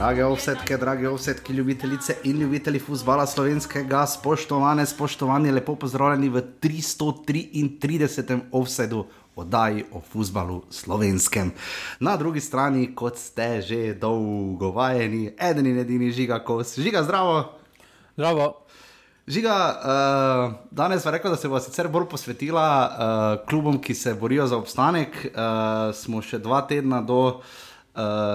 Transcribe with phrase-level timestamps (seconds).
[0.00, 8.40] Drage ovsetke, drage ovsetke, ljubitelice in ljubitelji futbola slovenskega, spoštovane, spoštovani, lepo pozdravljeni v 333.
[8.52, 9.04] ovsedu
[9.36, 11.52] oddaji o futbalu slovenskem.
[12.00, 17.02] Na drugi strani, kot ste že dolgo vajeni, eden in edini žiga, ko si žiga
[17.02, 17.52] zdravo.
[18.16, 18.56] Zdravo.
[19.28, 24.14] Žiga, uh, danes vam rekel, da se bo sicer bolj posvetila uh, klubom, ki se
[24.14, 25.26] borijo za obstanek.
[25.28, 27.44] Uh, smo še dva tedna do uh,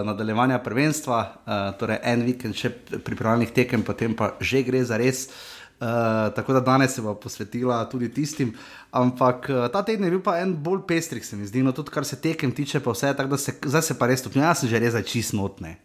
[0.05, 2.72] nadaljevanja prvenstva, uh, torej en vikend še
[3.05, 5.28] pripravljenih tekem, potem pa že gre za res.
[5.76, 8.54] Uh, tako da danes se bo posvetila tudi tistim.
[8.95, 11.91] Ampak uh, ta teden je bil pa en bolj pestrik, se mi zdi, no tudi
[11.91, 14.64] kar se tekem tiče, pa vse, tako da se zdaj se pa res stopnjuje, jaz
[14.64, 15.76] sem že res čist notne.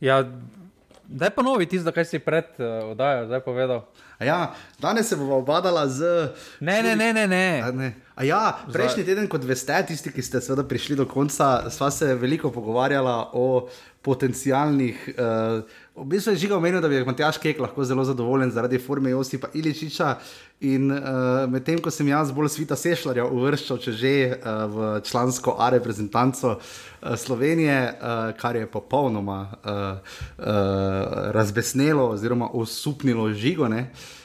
[0.00, 0.24] Ja,
[1.12, 3.82] Da je pa novi tisto, kaj si pred uh, oddajo zdaj povedal.
[4.20, 6.30] Ja, danes se bomo obadala z.
[6.60, 7.26] Ne, ne, ne, ne.
[7.28, 7.62] ne.
[7.64, 7.92] A ne.
[8.14, 12.12] A ja, prejšnji teden, kot veste, tisti, ki ste seveda prišli do konca, sva se
[12.20, 13.68] veliko pogovarjala o
[14.04, 15.08] potencijalnih.
[15.14, 15.62] Uh,
[15.96, 19.48] v bistvu je žiga omenil, da bi Matjaš Kek lahko zelo zadovoljen zaradi forme Josipa
[19.54, 20.16] Iličiča.
[20.68, 25.56] In uh, medtem ko sem jaz bolj svita sešljarja uvrščal, če že uh, v člansko
[25.58, 30.46] A reprezentanco uh, Slovenije, uh, kar je popolnoma uh, uh,
[31.32, 33.70] razbesnelo oziroma osupnilo žigo.
[33.72, 33.88] Ne?
[33.88, 34.21] Uh,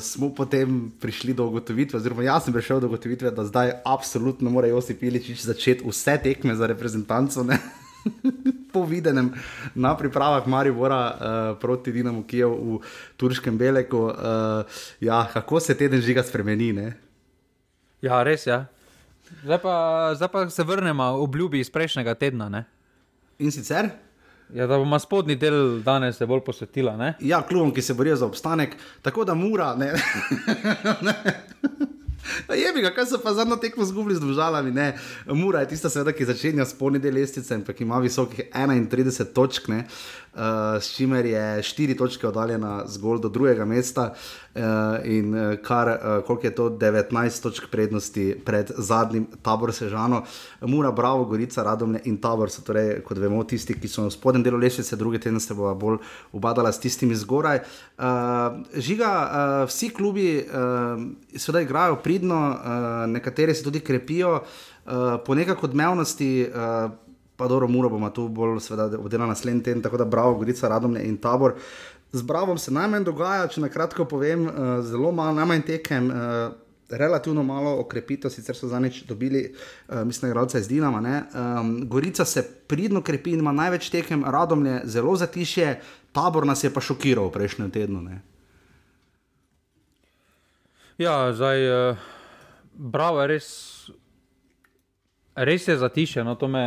[0.00, 4.70] smo potem prišli do ugotovitve, oziroma jaz sem prišel do ugotovitve, da zdaj absolutno mora
[4.70, 7.42] Josip Iličič začeti vse tekme za reprezentanco.
[8.72, 9.34] po videnem
[9.74, 11.16] na pripravah Maribora uh,
[11.58, 12.78] proti Dinamu Kijev v
[13.16, 13.98] Turškem Beleku.
[13.98, 14.12] Uh,
[15.00, 16.72] ja, kako se teden žiga spremeni?
[16.72, 16.94] Ne?
[18.02, 18.52] Ja, res je.
[18.52, 18.66] Ja.
[19.42, 19.58] Zdaj,
[20.14, 22.48] zdaj pa se vrnemo obljubi iz prejšnjega tedna.
[22.48, 22.64] Ne?
[23.38, 23.90] In sicer?
[24.54, 27.12] Ja, da bomo spodnji del danes bolj posvetili.
[27.20, 29.76] Ja, klubom, ki se borijo za obstanek, tako da mora.
[32.54, 34.72] Je bi ga, kaj so pa zadnjo tekmo zgubili z državami.
[35.26, 39.68] Mura je tista, seveda, ki začenja s polni del lestvice in ima visokih 31 točk.
[39.68, 39.84] Ne?
[40.36, 44.62] uh, s čimer je štiri točke oddaljena zgolj do drugega mesta uh,
[45.04, 50.22] in uh, kar uh, koliko je to 19 točk prednosti pred zadnjim tabor Sežano,
[50.60, 54.44] Mura, Bravo, Gorica, Radomlje in tabor so torej, kot vemo, tisti, ki so v spodnjem
[54.44, 55.98] delu lesice, druge tedne se bo bolj
[56.32, 57.60] ubadala s tistimi zgoraj.
[57.98, 61.02] Uh, žiga, uh, vsi klubi uh,
[61.36, 64.40] seveda igrajo pridno, uh, nekateri se tudi krepijo.
[64.86, 64.92] Uh,
[65.26, 66.90] po nekakšni odmevnosti, uh,
[67.36, 68.58] pa dobro, muro bomo tu bolj
[68.98, 71.54] oddelali naslednji teden, tako da Bravo, Gorica, Radomlje in Tabor.
[72.12, 74.52] Z Bravo se najmanj dogaja, če na kratko povem, uh,
[74.84, 76.10] zelo malo, najmanj tekem.
[76.10, 76.54] Uh,
[76.86, 79.40] Relativno malo okrepitev, sicer so za nič dobili,
[79.88, 81.00] uh, mislim, gradce iz Dinama.
[81.02, 85.80] Um, Gorica se pridno krepi in ima največ tekem, radom je zelo zatišje,
[86.12, 88.02] tabor nas je pa šokiral v prejšnjem tednu.
[88.06, 88.20] Ne?
[90.98, 91.96] Ja, zdaj, uh,
[92.72, 93.90] bravo, res,
[95.36, 96.24] res je zatišje.
[96.24, 96.64] No, to me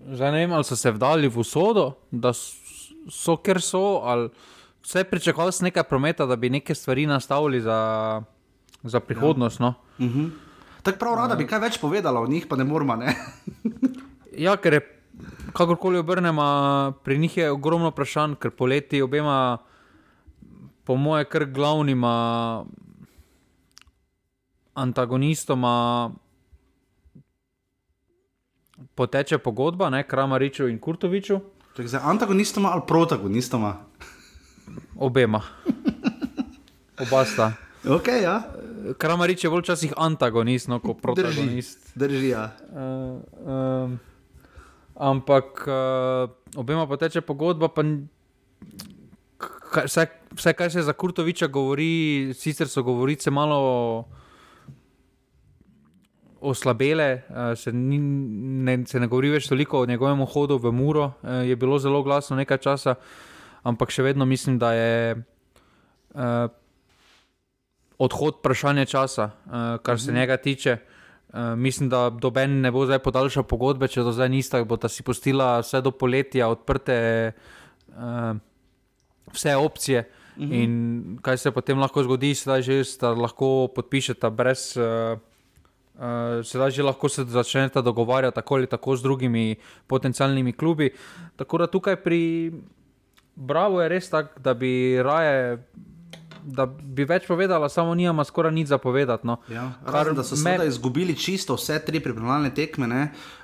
[0.00, 4.30] Zdaj ne vem, ali so se vdali v usodo, da so, ker so, ali
[4.82, 8.22] vse pričakovali z nekaj prometa, da bi neke stvari nastavili za,
[8.82, 9.60] za prihodnost.
[9.60, 9.66] Ja.
[9.66, 9.74] No.
[9.98, 10.20] Uh mhm.
[10.20, 10.30] -huh.
[10.82, 12.96] Tako prav rada bi kaj več povedala o njih, pa ne moramo.
[12.96, 13.14] Ne?
[14.46, 14.80] ja, ker je,
[15.52, 19.58] kakorkoli obrnemo, pri njih je ogromno vprašanj, ker poleti obema,
[20.90, 22.64] po moje, kar glavnima
[24.74, 26.10] antagonistoma
[28.94, 31.38] poteče pogodba, ne Kramariču in Kurtoviču.
[31.78, 33.76] Za antagonistoma ali protagonistoma?
[35.06, 35.42] Obema.
[36.98, 37.52] Oba sta.
[37.84, 38.42] Okay, ja.
[38.98, 41.92] Kramarič je bolj včasih antagonist, no, kot protagonist.
[41.94, 42.50] Drži, drži ja.
[42.66, 43.98] Uh, um,
[44.94, 47.86] ampak uh, obema poteče pogodba, pa
[49.84, 54.08] vse, vse, kar se za Kurtoviča govori, sicer so govorice malo
[56.40, 57.22] oslabele,
[57.56, 57.98] se, ni,
[58.64, 61.12] ne, se ne govori več toliko o njegovem hodu v Muro,
[61.44, 62.94] je bilo zelo glasno nekaj časa,
[63.62, 64.94] ampak še vedno mislim, da je
[66.14, 66.48] uh,
[68.00, 70.20] odhod vprašanje časa, uh, kar se mhm.
[70.20, 70.78] njega tiče.
[71.30, 74.88] Uh, mislim, da doben ne bo zdaj podaljšal pogodbe, če do zdaj nista, bo ta
[74.88, 76.96] si postila vse do poletja odprte
[77.94, 78.40] uh,
[79.32, 80.08] vse opcije.
[80.36, 80.50] Mhm.
[80.50, 80.62] -huh.
[80.62, 84.76] In kaj se potem lahko zgodi, da že lahko podpišete brez.
[84.76, 85.18] Uh,
[86.00, 89.56] Uh, sedaj že lahko se začnete dogovarjati tako ali tako z drugimi
[89.86, 90.90] potencialnimi klubi.
[91.36, 92.52] Tako da tukaj pri
[93.40, 95.58] Bravo je res tako, da bi raje.
[96.40, 99.26] Da bi več povedala, samo nima skoraj nič zapovedati.
[99.28, 99.42] No.
[99.52, 100.56] Ja, Kar, da so me...
[100.66, 102.88] izgubili čisto vse tri pripravljalne tekme.
[102.88, 103.39] Uh,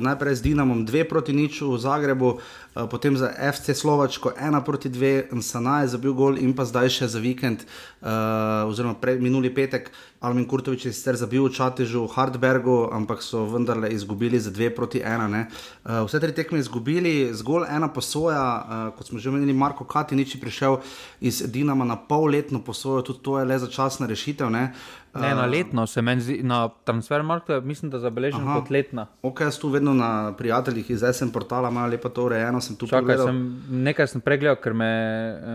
[0.00, 4.92] najprej z Dinamom 2 proti nič v Zagrebu, uh, potem za FC Slovačko 1 proti
[4.92, 7.64] 2, Sana je zabil gol in pa zdaj še za vikend,
[8.04, 9.88] uh, oziroma pre, minuli petek
[10.20, 14.68] Almin Kurtovič je sicer zabil v Čatežu, v Hardbergu, ampak so vendarle izgubili za dve
[14.74, 15.28] proti ena.
[15.28, 20.36] Uh, vse tri tekme izgubili, zgolj ena posoja, uh, kot smo že omenili, Marko Katinič
[20.36, 20.80] je prišel
[21.20, 24.50] iz Dinama na polletno posojo, tudi to je le začasna rešitev.
[24.50, 24.72] Ne?
[25.20, 28.60] Ne, na letno se meni zdi, na transfermarktu mislim, da zabeležim Aha.
[28.60, 29.06] kot letna.
[29.22, 32.86] Ok, jaz tu vedno na prijateljih iz SM portala, malo lepo to urejeno, sem tu
[32.86, 33.40] Čakaj, sem,
[33.70, 34.90] nekaj sem pregledal, ker, me,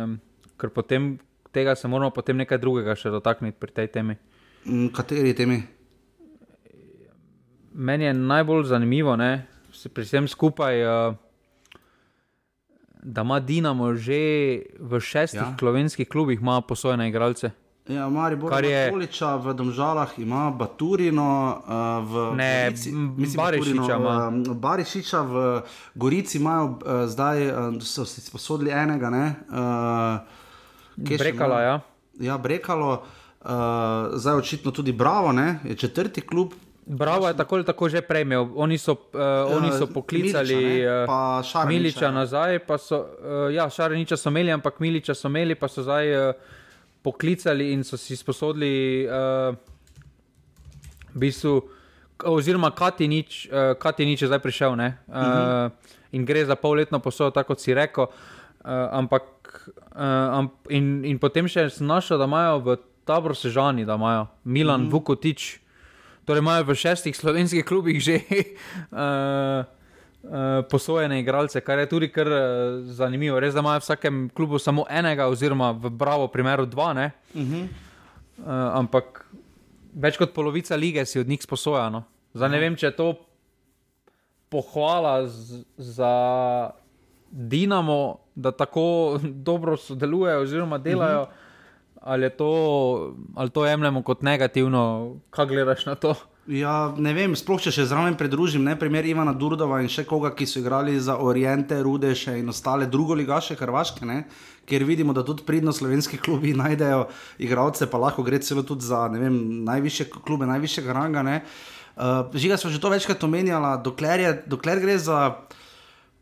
[0.03, 0.19] um,
[0.57, 1.15] ker potem
[1.51, 4.17] tega se moramo potem nekaj drugega še dotakniti pri tej temi.
[4.65, 5.61] Mm, kateri temi?
[7.73, 9.15] Meni je najbolj zanimivo,
[9.71, 11.15] se pri vsem skupaj, uh,
[13.03, 15.55] da ima Dinamo že v šestih ja.
[15.59, 17.51] slovenskih klubih posojene igralce.
[17.89, 22.69] Ja, Mari Borič je Poliča, v Domžalah ima Baturino, uh, v ne,
[23.35, 25.33] Barišiča, uh, Barišiča v
[25.97, 29.25] Gorici imajo uh, zdaj, uh, so si sposodili enega, ne?
[29.49, 30.21] Uh,
[31.17, 31.75] Brekalo, ja.
[32.21, 33.01] Ja, Brekalo.
[33.41, 35.59] Uh, zdaj očitno tudi Bravo, ne?
[35.65, 36.53] je četrti klub.
[36.85, 38.47] Bravo je tako ali tako že prejmel.
[38.55, 44.17] Oni so, uh, oni so poklicali Miliča, uh, Miliča nazaj, pa so, uh, ja, Šareniča
[44.17, 46.35] so imeli, ampak Miliča so imeli, pa so zdaj uh,
[47.03, 49.55] poklicali in so si sposodili, uh,
[51.13, 51.61] bistvu,
[52.23, 54.97] oziroma Katinič, uh, Katinič je zdaj prišel ne?
[55.07, 55.71] Uh, uh -huh.
[56.11, 58.03] in gre za polletno posodo, tako kot si rekel.
[58.03, 59.23] Uh, ampak,
[59.95, 64.81] uh, amp, in, in potem še znašel, da imajo v tabor sežani, da imajo Milan
[64.81, 64.91] mm -hmm.
[64.91, 65.59] Vukotič,
[66.25, 68.45] torej imajo v šestih slovenskih klubih že uh,
[69.01, 69.80] uh,
[70.69, 72.37] posojene igralce, kar je tudi kar uh,
[72.85, 73.39] zanimivo.
[73.39, 76.93] Res, da imajo v vsakem klubu samo enega, oziroma v Bravo, primeru dva.
[76.93, 77.63] Mm -hmm.
[77.63, 78.45] uh,
[78.77, 79.25] ampak
[79.93, 82.03] več kot polovica lige si od njih sposojeno.
[82.33, 83.13] Zdaj ne vem, če je to
[84.49, 86.69] pohvala z, za
[87.31, 89.19] Dinamo, da tako
[89.49, 91.21] dobro sodelujejo oziroma delajo.
[91.21, 91.41] Mm -hmm
[92.01, 96.15] ali, to, ali to jemljemo kot negativno, kaj gledaš na to?
[96.49, 100.31] Ja, ne vem, sploh če še zraven pridružim, ne primer Ivana Durdova in še koga,
[100.33, 104.23] ki so igrali za Oriente, Rudeše in ostale drugo ligaše Hrvaške, ne,
[104.65, 107.05] kjer vidimo, da tudi pridno slovenski klubi najdejo
[107.45, 109.37] igralce, pa lahko gre celo tudi za vem,
[109.69, 111.21] najviše klube, najvišjega ranga.
[112.01, 115.37] Uh, žiga smo že to večkrat omenjala, dokler, je, dokler gre za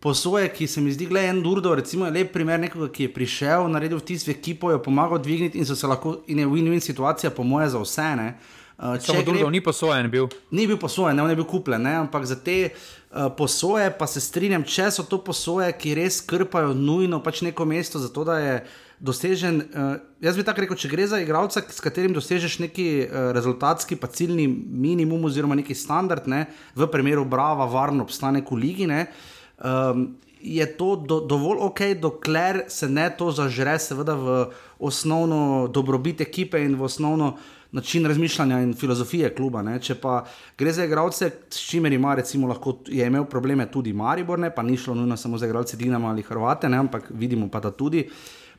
[0.03, 3.15] posoje, ki se mi zdi, da je en Durdo, recimo, lep primer nekoga, ki je
[3.15, 6.83] prišel, naredil vtis v ekipo, jo pomagal dvigniti in so se lahko, in je win-win
[6.83, 8.15] situacija, po moje, za vse.
[8.19, 8.33] Ne.
[8.79, 10.29] Uh, Samo Durdo ni posojen bil.
[10.55, 14.07] Ni bil posojen, ne, on je bil kupljen, ne, ampak za te uh, posoje pa
[14.07, 18.39] se strinjam, če so to posoje, ki res krpajo nujno pač neko mesto, zato da
[18.43, 18.61] je.
[18.99, 23.29] Dosežen, uh, jaz bi tako rekel, če gre za igralca, s katerim dosežeš neki uh,
[23.31, 26.41] rezultatski, pa ciljni minimum, oziroma neki standard, ne,
[26.75, 31.79] v primeru Brava, varno obstanek v Ligi, ne, uh, um, je to do, dovolj ok,
[31.99, 34.35] dokler se ne to zažre, seveda v
[34.79, 37.35] osnovno dobrobit ekipe in v osnovno
[37.71, 39.61] način razmišljanja in filozofije kluba.
[39.61, 39.77] Ne.
[39.81, 40.23] Če pa
[40.57, 44.63] gre za igralce, s čimer ima recimo lahko je imel probleme tudi Maribor, ne, pa
[44.63, 48.09] ni šlo nujno samo za igralce Dinama ali Hrvate, ne, ampak vidimo pa da tudi.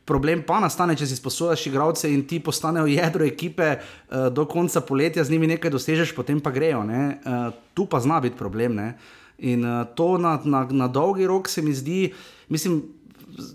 [0.05, 4.81] Problem pa nastane, če si sposojaš igralce in ti postanejo jedro ekipe uh, do konca
[4.81, 6.81] poletja, z njimi nekaj dosežeš, potem pa grejo.
[6.81, 8.79] Uh, tu pa zna biti problem.
[8.79, 12.13] Uh, In uh, to na, na, na dolgi rok se mi zdi,
[12.49, 12.83] mislim,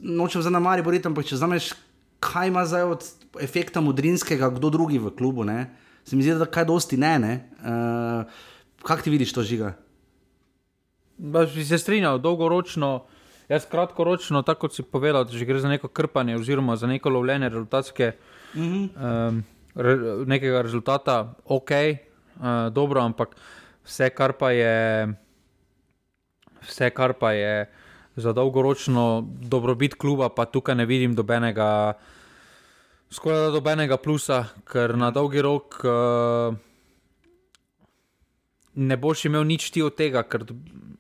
[0.02, 1.74] nočem za namari boriti, ampak če znameš,
[2.20, 3.06] kaj ima zdaj od
[3.42, 5.70] efekta modrinskega, kdo drugi v klubu, ne?
[6.06, 7.20] se mi zdi, da kaj dosti ne.
[7.20, 7.34] ne?
[7.66, 8.30] Uh,
[8.86, 9.74] kaj ti vidiš to žiga?
[11.18, 13.06] Bi se strinjal, dolgoročno.
[13.50, 17.50] Jaz kratkoročno, tako kot si povedal, da gre za neko krpanje, oziroma za neko lovljenje
[17.50, 18.12] rezultatske,
[18.56, 19.28] mm -hmm.
[19.30, 19.44] um,
[19.76, 23.36] re, nekega rezultata, ok, uh, dobro, ampak
[23.86, 25.14] vse, kar pa je
[26.62, 27.70] vse, kar pa je
[28.16, 31.94] za dolgoročno dobrobit kluba, pa tukaj ne vidim dobenega,
[33.12, 36.56] skoraj da dobenega plusa, ker na dolgi rok uh,
[38.76, 40.48] ne boš imel nič ti od tega, ker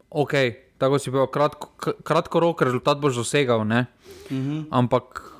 [0.09, 0.35] ok.
[0.75, 1.69] Tako si bil kratko,
[2.03, 3.85] kratko rok, rezultat boš dosegal, uh mhm.
[4.29, 4.65] -huh.
[4.71, 5.31] ampak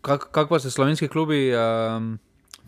[0.00, 2.18] kako kak pa se slovenski klubi um,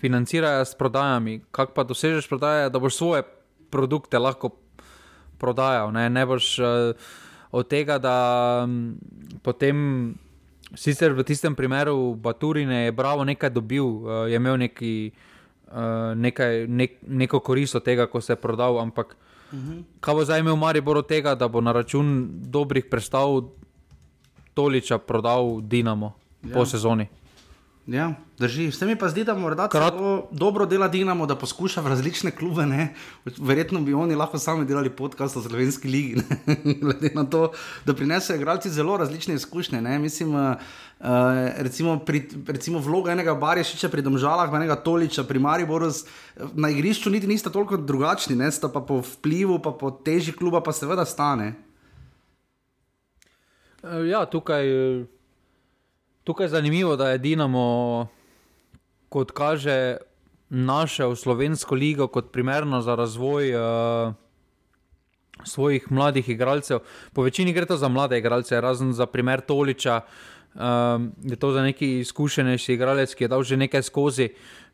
[0.00, 3.22] financirajo s prodajami, kako pa dosežeš prodaje, da boš svoje
[3.70, 4.50] produkte lahko
[5.38, 5.92] prodajal.
[5.92, 6.66] Ne, ne boš uh,
[7.52, 8.16] od tega, da
[8.64, 8.96] um,
[9.42, 10.14] potem,
[10.74, 15.10] sicer v tistem primeru, Baturine je Bravo nekaj dobil, uh, je imel neki,
[15.68, 18.80] uh, nekaj, nek, neko korist od tega, ko se je prodal.
[18.80, 19.16] Ampak
[19.52, 19.72] uh mhm.
[19.72, 19.82] -huh.
[20.00, 23.42] kaj bo zdaj imel Maribor od tega, da bo na račun dobrih predstav
[24.54, 26.12] Toliča prodal Dinamo
[26.44, 26.54] ja.
[26.54, 27.06] po sezoni?
[27.86, 28.68] Ja, drži.
[28.70, 29.94] Vse mi pa zdi, da morda Krat...
[30.30, 32.62] dobro dela Dinamo, da poskuša v različne klube.
[32.66, 32.94] Ne?
[33.38, 36.22] Verjetno bi oni lahko sami delali podcast o slovenski ligi.
[36.82, 37.50] Glede na to,
[37.86, 39.80] da prinesajo igralci zelo različne izkušnje.
[39.82, 39.98] Ne?
[39.98, 40.54] Mislim, uh,
[41.58, 45.90] recimo, pri, recimo vloga enega Barješiča pri Domžalah, enega Toliča pri Mariboru,
[46.54, 48.50] na igrišču niti nista toliko drugačni, ne?
[48.52, 51.54] sta pa po vplivu, pa po teži kluba, pa seveda stane.
[53.82, 54.70] Ja, tukaj.
[56.24, 58.06] Tukaj je zanimivo, da je Dinamo,
[59.08, 59.96] kot kaže,
[60.48, 64.14] našel slovensko ligo kot primerno za razvoj uh,
[65.44, 66.78] svojih mladih igralcev.
[67.12, 70.00] Po večini gre to za mlade igralce, razen za primer Toliča,
[70.54, 74.28] um, je to za neki izkušenejši igralec, ki je dal že nekaj skozi.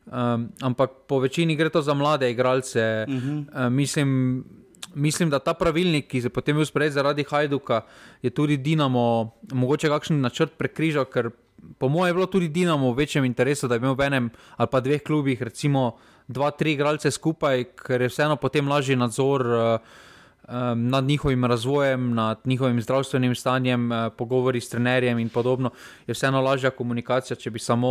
[0.07, 3.07] Um, ampak po večini gre to za mlade igralce.
[3.09, 3.67] Uh -huh.
[3.67, 4.45] uh, mislim,
[4.95, 7.83] mislim, da ta pravilnik, ki je potem bil sprejet zaradi Hajduka,
[8.23, 11.31] je tudi Dinamo, mogoče kakšen načrt prekrižal, ker
[11.79, 14.69] po mojem je bilo tudi Dinamo v večjem interesu, da bi imel v enem ali
[14.71, 15.97] pa dveh klubih, recimo
[16.29, 19.47] dva, tri igralce skupaj, ker je vseeno potem lažji nadzor.
[20.49, 25.71] Um, nad njihovim razvojem, nad njihovim zdravstvenim stanjem, uh, pogovori s trenerjem, in podobno,
[26.07, 27.91] je vseeno lažja komunikacija, če bi samo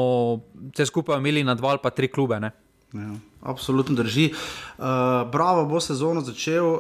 [0.74, 2.40] vse skupaj imeli na dva ali pa tri klube.
[2.40, 2.52] Ne?
[2.94, 3.14] Ja,
[3.48, 4.34] absolutno drži.
[4.78, 4.86] Uh,
[5.32, 6.80] bravo bo sezono začel uh,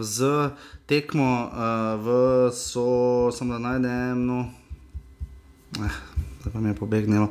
[0.00, 0.50] z
[0.86, 1.50] tekmo uh,
[2.04, 2.08] v
[2.52, 4.26] so, samo da najdem.
[4.26, 4.46] No,
[5.80, 5.96] eh,
[6.44, 7.28] da pa mi je pobegnilo.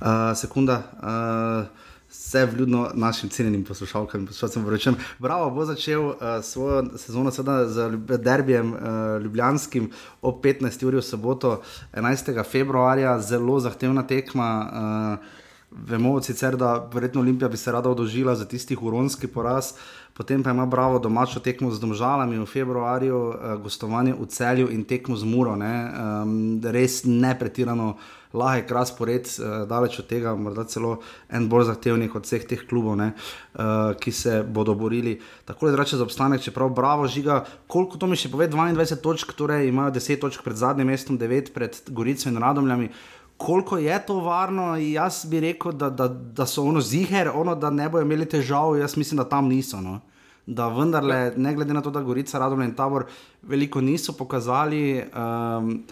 [0.00, 0.82] Uh, sekunda.
[1.02, 4.96] Uh, Vse vljudno našim cenjenim poslušalkam in poslušalcem vrečem.
[5.18, 7.30] Bravo, bo začel uh, svojo sezono
[7.66, 8.78] z derbijem uh,
[9.22, 9.90] Ljubljanskim
[10.22, 10.86] ob 15.
[10.86, 11.62] uri v soboto,
[11.92, 12.44] 11.
[12.50, 14.70] februarja, zelo zahtevna tekma.
[15.18, 15.43] Uh,
[15.74, 19.72] Vemo sicer, da verjetno Olimpija bi se rada odožila za tisti huronski poraz,
[20.14, 24.84] potem pa ima bravo domačo tekmo z domžalami v februarju, uh, gostovanje v celju in
[24.84, 25.56] tekmo z muro.
[25.58, 27.96] Um, res ne pretirano
[28.32, 32.94] lahek razpored, uh, daleč od tega, morda celo en bolj zahtevnih od vseh teh klubov,
[32.96, 33.10] ne,
[33.58, 35.18] uh, ki se bodo borili.
[35.44, 39.34] Tako da reče za obstanek, čeprav bravo žiga, koliko to mi še pove, 22 točk,
[39.34, 42.90] torej imajo 10 točk pred zadnjim mestom, 9 pred Gorico in Radomljami
[43.36, 44.76] koliko je to varno.
[44.76, 48.78] Jaz bi rekel, da, da, da so ono ziger, ono, da ne bojo imeli težav,
[48.78, 49.80] jaz mislim, da tam niso.
[49.80, 50.00] No.
[50.46, 53.06] Da vendarle, ne glede na to, da Gorica, Radom in Tabor
[53.42, 55.04] veliko niso pokazali.
[55.16, 55.84] Um,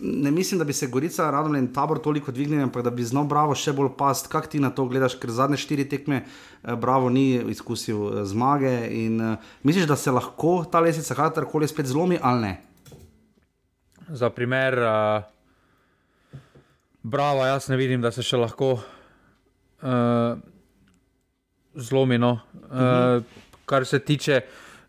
[0.00, 3.24] Ne mislim, da bi se Gorica, Radom in Tabor toliko dvignili, ampak da bi znal
[3.24, 4.28] Bravo še bolj past.
[4.28, 8.74] Kaj ti na to gledaš, ker zadnje štiri tekme eh, Bravo ni izkusil eh, zmage.
[8.92, 12.52] In, uh, misliš, da se lahko ta lesica kadarkoli spet zlomi ali ne?
[14.08, 15.24] Za primer, uh,
[17.06, 20.38] Bravo, jaz ne vidim, da se še lahko uh,
[21.78, 22.16] zlomi.
[22.18, 22.32] No.
[22.66, 23.22] Uh,
[23.62, 24.40] kar se tiče,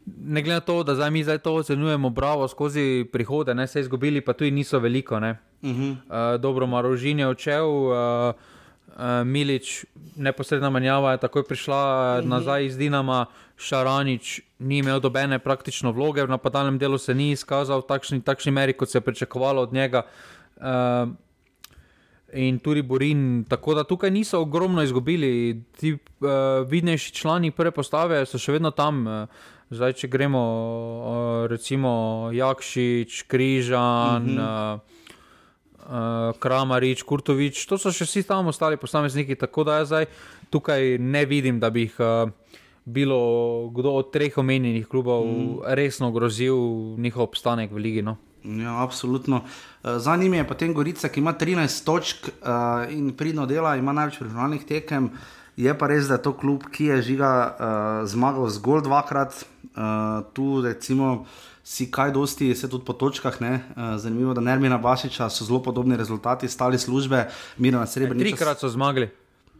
[0.05, 3.83] ne glede na to, da zdaj mi zdaj to ocenjujemo, bravo, skozi prihode, ne se
[3.85, 5.15] izgubili, pa tudi niso veliko.
[5.15, 5.91] Uh -huh.
[5.91, 7.69] uh, dobro, Marožin je odšel.
[7.69, 8.33] Uh,
[8.97, 12.25] Uh, Milič, neposredna menjava je takoj prišla -huh.
[12.25, 13.25] nazaj iz Dinama,
[13.57, 18.51] Šaranič ni imel dobene praktične vloge, v napadalnem delu se ni izkazal v takšni, takšni
[18.51, 20.01] meri, kot se je pričakovalo od njega.
[20.55, 21.13] Uh,
[22.37, 23.45] in tudi Borin.
[23.49, 25.63] Tako da tukaj niso ogromno izgubili.
[25.79, 26.29] Ti uh,
[26.69, 29.03] vidnejši člani prve postave so še vedno tam.
[29.07, 34.23] Uh, zdaj, če gremo, uh, recimo Jakšič, Križan.
[34.23, 34.73] Mm -hmm.
[34.75, 34.95] uh,
[35.87, 39.93] Uh, Kramarič, Kurtovič, to so še vsi tam ostali posamezniki, tako da jaz
[40.49, 42.27] tukaj ne vidim, da bi jih uh,
[42.83, 45.59] bilo kdo od treh omenjenih klubov mm.
[45.75, 46.55] resno grozil
[46.97, 48.01] njihov obstanek v Ligi.
[48.01, 48.17] No.
[48.47, 49.41] Ja, absolutno.
[49.83, 53.93] Eh, za njimi je potem Gorica, ki ima 13 točk uh, in pridno dela, ima
[53.93, 55.09] največ pripravljenih tekem.
[55.57, 59.43] Je pa res, da je to klub, ki je žiga uh, zmagal zgolj dvakrat.
[59.75, 61.25] Uh, tu, recimo,
[61.63, 63.37] si kaj dosti, se tudi po točkah.
[63.41, 63.57] Uh,
[63.97, 67.27] zanimivo, da Nermina Bašiča so zelo podobni rezultati, stali službe,
[67.57, 68.23] mirno na srebrni.
[68.23, 69.09] Trikrat so zmagali.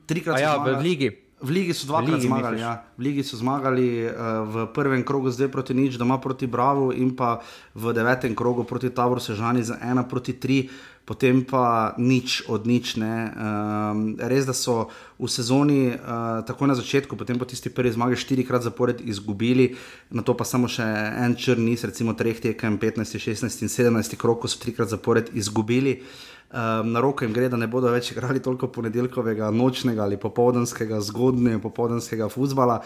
[0.06, 0.78] Trikrat so ja, zmagali.
[0.78, 1.27] v Ligi.
[1.38, 2.62] V Ligi so dvakrat zmagali.
[2.62, 2.82] Ja.
[2.98, 7.14] V Ligi so zmagali uh, v prvem krogu, zdaj proti nič, doma proti Bravo, in
[7.14, 7.46] pa
[7.78, 10.66] v devetem krogu proti Taboru Sežani za ena proti tri,
[11.06, 12.98] potem pa nič od nič.
[12.98, 14.90] Um, res, da so
[15.22, 19.78] v sezoni, uh, tako na začetku, potem po tisti prvi zmagi, štirikrat zapored izgubili,
[20.10, 20.90] na to pa samo še
[21.22, 26.02] en črni, recimo treh tekem, 15, 16 in 17 krog, ko so trikrat zapored izgubili.
[26.48, 31.02] Um, na roko jim gre, da ne bodo več igrali toliko ponedeljkovega, nočnega ali popoldanskega,
[31.04, 32.78] zgodnega popoldanskega futbola.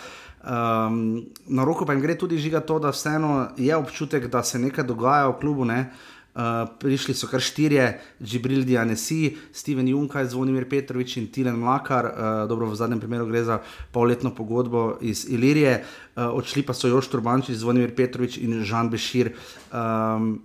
[0.42, 4.58] Um, na roko pa jim gre tudi žiga to, da vseeno je občutek, da se
[4.58, 5.70] nekaj dogaja v klubu.
[5.70, 5.92] Ne?
[6.34, 7.86] Uh, prišli so kar štirje,
[8.18, 12.14] Džibril Dianesi, Steven Junkaj, Zvonimir Petrovič in Tilen Mlakar, uh,
[12.50, 17.14] dobro v zadnjem primeru gre za polletno pogodbo iz Ilirije, uh, odšli pa so Još
[17.14, 19.36] Turbančič, Zvonimir Petrovič in Žan Bešir.
[19.70, 20.40] Um,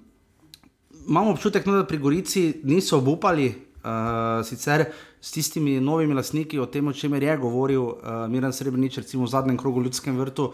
[1.09, 3.67] imamo občutek, no, da pri Gorici niso obupali.
[3.87, 4.83] Uh, sicer
[5.21, 9.31] s tistimi novimi lastniki, o tem, o čemer je govoril uh, Miren Srebrenic, recimo v
[9.31, 10.49] zadnjem krogu v Ljudskem vrtu,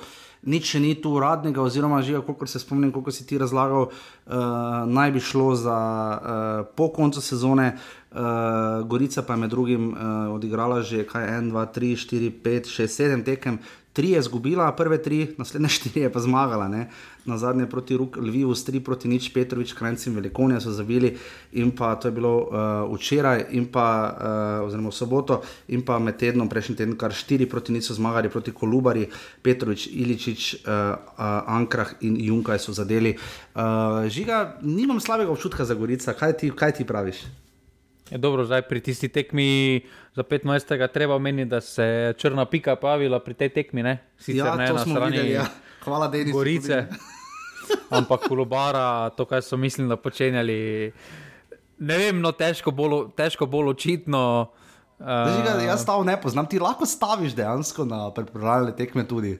[0.44, 4.85] nič še ni tu uradnega, oziroma že, kako se spomnim, kako si ti razlagal, uh,
[4.85, 7.73] naj bi šlo za uh, po koncu sezone.
[8.12, 12.68] Uh, Gorica pa je med drugim uh, odigrala že kaj 1, 2, 3, 4, 5,
[12.68, 13.56] 6, 7 tekem,
[13.92, 16.68] tri je izgubila, prve tri, naslednje štiri je pa zmagala.
[16.68, 16.88] Ne?
[17.25, 21.16] Na zadnje proti Lvivu, s tri proti nič, Petrovič, Krajci in Velikonija so zavili,
[21.52, 25.99] in pa to je bilo uh, včeraj, in pa uh, oziroma v soboto, in pa
[25.99, 29.06] med tednom, prejšnji teden, kar štiri proti nič so zmagali, proti Kolubari,
[29.42, 33.14] Petrovič, Iličič, uh, uh, Ankrah in Junkaj so zadeli.
[33.54, 37.41] Uh, žiga, nimam slabega občutka za Gorica, kaj ti, kaj ti praviš?
[38.12, 39.81] Je dobro, zdaj pri tisti tekmi
[40.14, 40.88] za 15.
[40.92, 43.83] treba omeniti, da se je črna pika pavila pri tej tekmi.
[43.83, 43.99] Ne?
[44.19, 45.47] Sicer ja, ne na strani videli, ja.
[45.85, 46.33] Hvala, Denis.
[46.33, 46.87] Gorice.
[47.99, 50.92] Ampak kolobara, to, kar so mislili, da počenjali.
[51.78, 54.52] Ne vem, no, težko bolj, težko bolj očitno.
[55.00, 59.38] Uh, Žiga, jaz stav ne poznam, ti lahko staviš dejansko na pripravljalne tekme tudi.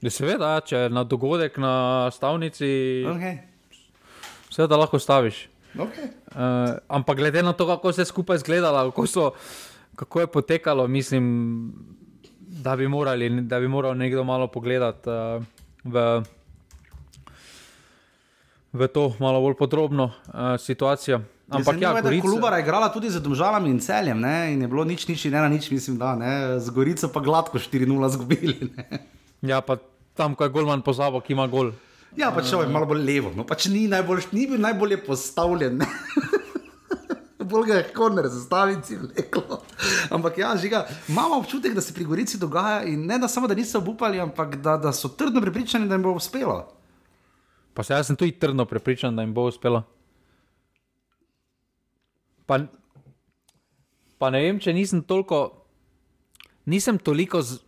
[0.00, 1.74] Je seveda, če na dogodek na
[2.14, 2.70] stavnici.
[3.10, 3.40] Okay.
[4.54, 5.48] Seveda lahko staviš.
[5.78, 6.10] Okay.
[6.34, 9.30] Uh, ampak glede na to, kako se je skupaj izgledalo, kako, so,
[9.96, 11.24] kako je potekalo, mislim,
[12.40, 15.42] da bi, morali, da bi moral nekdo malo pogledati uh,
[15.84, 16.22] v,
[18.72, 21.20] v to malo bolj podrobno uh, situacijo.
[21.50, 22.22] Ampak, ja, Gorica...
[22.22, 24.52] Klubara je igrala tudi z državami in celjem, ne?
[24.52, 28.08] in je bilo nič, nič, ne nič, mislim, da ne, z Gorico pa gladko 4-0
[28.08, 28.70] zgubili.
[28.76, 29.02] Ne?
[29.42, 29.76] Ja, pa
[30.14, 31.72] tam, ko je Golman pozabil, ki ima gol.
[32.18, 35.82] Ja, pač je malo bolj levo, no pač ni, najbolj, ni bil najbolje postavljen.
[37.50, 39.56] Bolj ga je korner zastaviti, leklo.
[40.14, 43.56] Ampak ja, žiga, imamo občutek, da se pri Gorici dogaja in ne da samo, da
[43.58, 46.60] niso upali, ampak da, da so trdno prepričani, da jim bo uspelo.
[47.74, 49.82] Pa se jaz sem tudi trdno prepričan, da jim bo uspelo.
[52.46, 52.60] Pa,
[54.18, 55.40] pa ne vem, če nisem toliko,
[56.70, 57.58] nisem toliko z,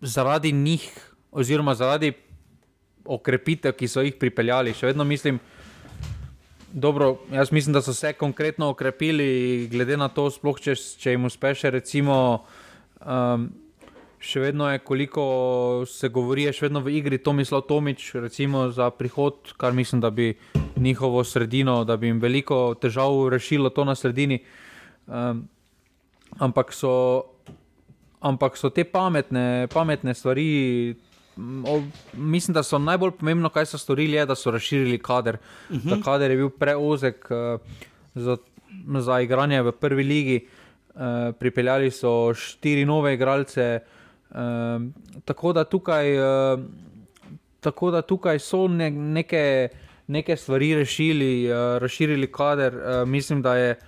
[0.00, 0.86] zaradi njih,
[1.32, 2.14] oziroma zaradi
[3.04, 4.74] okrepitev, ki so jih pripeljali.
[4.76, 5.40] Še vedno mislim,
[6.72, 11.24] dobro, jaz mislim, da so se konkretno okrepili, glede na to, sploh če, če jim
[11.28, 11.64] uspeš.
[11.74, 12.16] Recimo,
[13.00, 13.48] um,
[14.20, 15.24] še vedno je, koliko
[15.88, 20.34] se govori, še vedno v igri Tomislav Tomič, recimo za prihod, kar mislim, da bi
[20.76, 24.42] njihovo sredino, da bi jim veliko težav rešilo to na sredini.
[25.06, 25.48] Um,
[26.38, 26.92] ampak, so,
[28.20, 30.94] ampak so te pametne, pametne stvari
[31.66, 35.36] o, mislim, da so najbolj pomembno, kaj so storili, je, da so razširili kader.
[35.70, 35.90] Uh -huh.
[35.90, 37.60] Ta kader je bil preozek uh,
[38.14, 38.36] za,
[38.98, 40.46] za igranje v prvi ligi.
[40.94, 43.80] Uh, pripeljali so štiri nove igralce,
[44.30, 44.36] uh,
[45.24, 46.60] tako, da tukaj, uh,
[47.60, 49.68] tako da tukaj so ne, neke,
[50.06, 52.74] neke stvari rešili, uh, razširili kader.
[52.74, 53.78] Uh, mislim, da je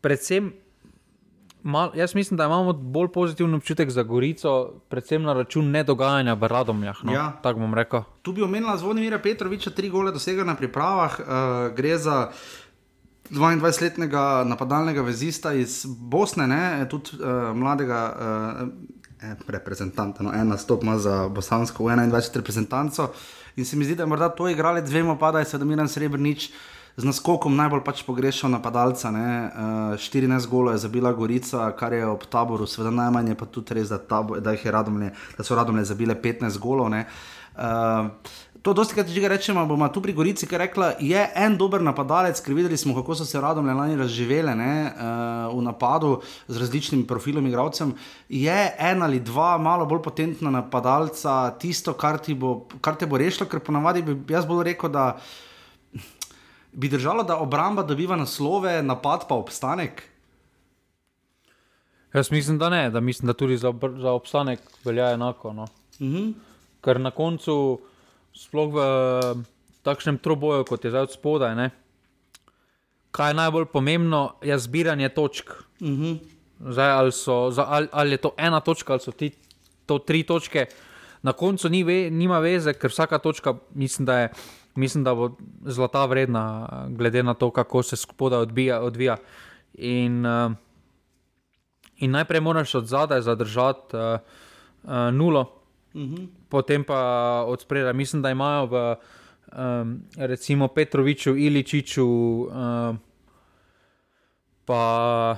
[0.00, 0.52] predvsem
[1.62, 6.48] mal, jaz mislim, da imamo bolj pozitiven občutek za Gorico, predvsem na račun nedogajanja v
[6.48, 7.04] Radomljah.
[7.04, 7.12] No?
[7.12, 7.32] Ja.
[7.42, 8.02] Tako bom rekel.
[8.22, 11.20] Tu bi omenila Zvonimira Petroviča, tri gole dosega na pripravah.
[11.20, 11.26] Uh,
[11.76, 12.30] gre za
[13.30, 16.86] 22-letnega napadalnega vezista iz Bosne, ne?
[16.90, 18.02] tudi uh, mladega.
[18.62, 18.68] Uh,
[19.46, 23.12] Reprezentanta, no, ena stopma za bosansko, 21 reprezentantov.
[23.56, 26.48] In se mi zdi, da je morda to igralec, vemo pa, da je sedemiran srebrnič,
[26.48, 26.56] uh,
[26.96, 29.10] z naskokom najbolj pač pogrešal napadalca.
[29.10, 33.74] Uh, eh, 14 golo je zabila Gorica, kar je ob taboru, seveda najmanj, pa tudi
[33.80, 36.88] res, da, tabor, da, radomlje, da so radomlje zabile 15 golo.
[36.88, 38.20] Uh,
[38.62, 42.54] To, dosti krat že rečemo, bomo tu pri Gorici rekla, je en dober napadalec, ker
[42.54, 47.42] videli smo, kako so se radomlje lani razživele ne, uh, v napadu z različnimi profilom
[47.46, 47.90] igralcem.
[48.30, 53.50] Je en ali dva malo bolj potentna napadalca tisto, kar, bo, kar te bo rešilo,
[53.50, 55.18] ker ponavadi bi jaz bolj rekel, da
[56.72, 60.02] bi držalo, da obramba dobiva naslove, napad pa obstanek?
[62.14, 65.52] Jaz mislim, da ne, da mislim, da tudi za, za obstanek velja enako.
[65.52, 65.66] No.
[66.00, 66.16] Mhm.
[66.16, 66.32] -huh.
[66.84, 67.80] Ker na koncu,
[68.34, 68.80] sploh v
[69.82, 71.70] takšnem troboju, kot je zdaj od spodaj, ne,
[73.10, 75.50] kaj je najbolj pomembno, je zbiranje točk.
[75.80, 76.02] Mhm.
[76.02, 76.18] -huh.
[76.60, 79.30] zdaj, ali, so, za, ali, ali je to ena točka, ali so ti,
[79.86, 80.66] to tri točke.
[81.22, 84.32] Na koncu ni ve, nima veze, ker vsaka točka, mislim, da je
[84.74, 85.30] mislim, da bo
[85.64, 89.16] zlata vredna, glede na to, kako se spodaj odbija, odvija.
[89.74, 90.52] In, uh,
[91.96, 94.20] in najprej moraš od zadaj zadržati uh,
[94.82, 95.40] uh, nulo,
[95.94, 96.14] uh mhm.
[96.14, 96.26] -huh.
[96.48, 96.98] potem pa
[97.46, 97.92] od spredaj.
[97.92, 98.96] Mislim, da imajo v
[99.56, 102.96] um, recimo Petroviču, Iličiču, uh,
[104.64, 105.36] pa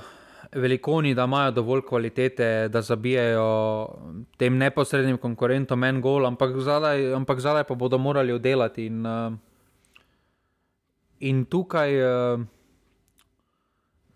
[0.55, 3.87] velikoni, da imajo dovolj kvalitete, da zabijajo
[4.37, 8.85] tem neposrednim konkurentom en gol, ampak zadaj, ampak zadaj pa bodo morali oddelati.
[8.85, 9.33] In, uh,
[11.19, 12.39] in tukaj, uh,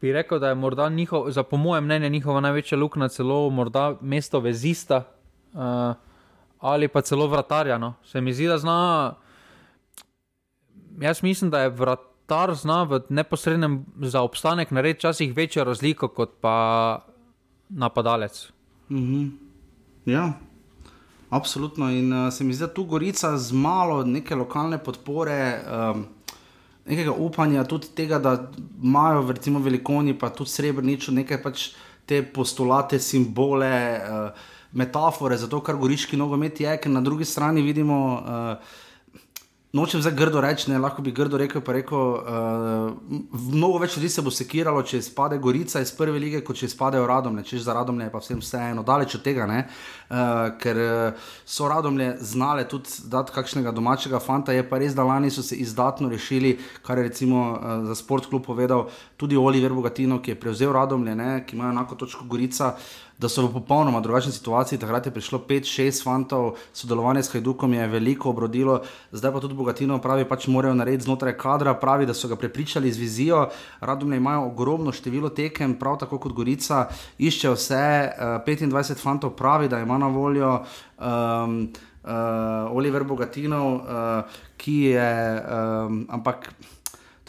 [0.02, 3.97] bi rekel, da je morda njihov, za po mojem mnenju, njihova največja luknja celo morda
[4.02, 5.04] mesto vezista
[5.54, 5.93] uh,
[6.60, 7.78] ali pa celo vratarja.
[7.78, 7.93] No.
[8.04, 9.15] Se mi zdi, da zna.
[11.02, 11.69] Jaz mislim, da je
[12.30, 17.02] vratar zna v neposrednem za obstanek narediti včasih večjo razliko kot pa
[17.70, 18.52] napadalec.
[18.89, 19.28] Mhm.
[20.06, 20.34] Ja,
[21.30, 21.89] absolutno.
[21.89, 25.62] In uh, se mi zdi, da tu Gorica z malo neke lokalne podpore.
[25.72, 26.06] Um,
[26.89, 28.50] Nekega upanja, tudi tega, da
[28.84, 31.65] imajo, recimo, velikoni, pa tudi srebrničo, nekaj pač
[32.06, 34.32] te postulate, simbole, uh,
[34.74, 38.00] metafore za to, kar goriški nogomet je, ker na drugi strani vidimo.
[38.18, 38.80] Uh,
[39.69, 43.19] Nočem zdaj grdo reči, lahko bi grdo rekel, pa rekel, uh,
[43.53, 47.05] mnogo več ljudi se bo sekiralo, če izpade Gorica iz prve lige, kot če izpadejo
[47.05, 50.23] Radomlje, če za Radomlje je pa vsem vseeno, daleč od tega, uh,
[50.58, 50.79] ker
[51.45, 55.60] so Radomlje znale tudi dati kakšnega domačega fanta, je pa res, da lani so se
[55.62, 58.88] izdatno rešili, kar je recimo uh, za Sport klub povedal
[59.21, 62.73] tudi Oliver Bogatino, ki je prevzel Radomlje, ne, ki ima enako točko Gorica.
[62.73, 64.79] Uh, da so v popolnoma drugačni situaciji.
[64.79, 68.79] Takrat je prišlo 5-6 fantov, sodelovanje s Hajdukom je veliko obrodilo,
[69.12, 72.91] zdaj pa tudi Bogatino pravi, pač morajo narediti znotraj kadra, pravi, da so ga prepričali
[72.91, 73.49] z vizijo.
[73.82, 76.88] Radomlje imajo ogromno število tekem, prav tako kot Gorica,
[77.19, 77.84] iščejo vse.
[78.15, 80.63] Uh, eh, 25 fantov pravi, da ima na voljo.
[80.97, 85.10] Um, Uh, Oliver Bogatinov, uh, ki je,
[85.43, 86.47] um, ampak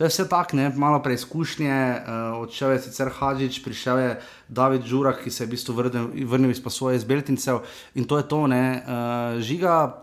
[0.01, 1.77] To je vse tako, malo preizkušnje.
[1.77, 4.11] Uh, odšel je sicer Hadžič, prišel je
[4.49, 7.61] David Žurah, ki se je v bistvu vrnil, vrnil iz posoje iz Beltincev
[7.93, 8.39] in to je to.
[8.49, 10.01] Uh, žiga,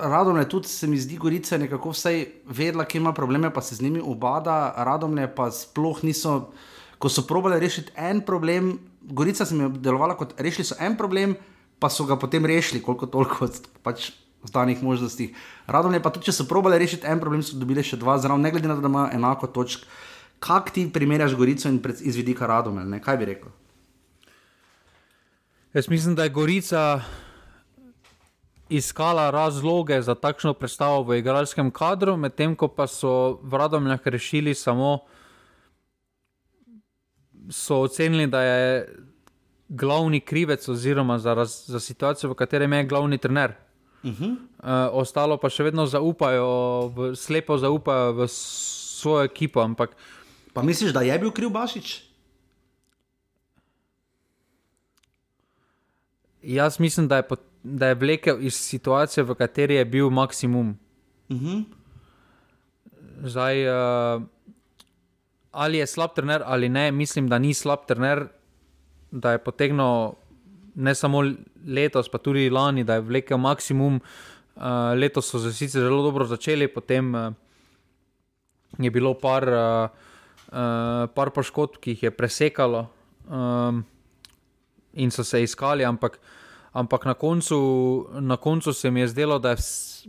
[0.00, 3.60] radom je tudi, se mi zdi, Gorica je nekako vsaj vedela, kje ima probleme, pa
[3.60, 6.48] se z njimi ubada, radom je pa sploh niso.
[6.96, 10.96] Ko so probali rešiti en problem, Gorica se mi je delovala kot rešili so en
[10.96, 11.36] problem,
[11.78, 13.52] pa so ga potem rešili, koliko toliko.
[13.84, 14.12] Pač
[14.44, 15.34] znanih možnosti.
[15.66, 18.42] Radom je pa tudi, če so probali rešiti en problem, so dobili še dva, zraven,
[18.42, 19.86] ne glede na to, da imajo enako točk.
[20.40, 23.52] Kaj ti primerjaš Gorico in iz vidika Radom, kaj bi rekel?
[25.76, 27.02] Jaz mislim, da je Gorica
[28.70, 34.54] iskala razloge za takšno predstavo v igralskem kadru, medtem ko pa so v Radomljah rešili
[34.54, 35.02] samo,
[37.50, 38.96] so ocenili, da je
[39.68, 43.54] glavni krivec oziroma za, raz, za situacijo, v katerem je glavni trener.
[44.02, 44.32] Uh -huh.
[44.32, 49.60] uh, ostalo pa še vedno zaupajo, v, slepo zaupajo v svojo ekipo.
[49.60, 49.96] Ampak...
[50.52, 52.10] Pa misliš, da je bil kriv Bašič?
[56.42, 60.78] Jaz mislim, da je, pot, da je vlekel iz situacije, v kateri je bil maksimum.
[61.28, 61.64] Uh -huh.
[63.22, 64.22] Zdaj, uh,
[65.50, 68.28] ali je slab trener ali ne, mislim, da ni slab trener,
[69.10, 70.12] da je potegnil
[70.80, 71.22] ne samo
[71.66, 74.00] letos, pa tudi lani, da je vlekel maksimum.
[74.56, 77.32] Uh, letos so se sicer zelo dobro začeli, potem uh,
[78.78, 79.88] je bilo par, uh,
[80.52, 82.86] uh, par poškodb, ki jih je presekalo
[83.28, 83.84] um,
[84.92, 86.18] in so se iskali, ampak,
[86.72, 87.60] ampak na, koncu,
[88.20, 90.08] na koncu se mi je zdelo, da, je vs,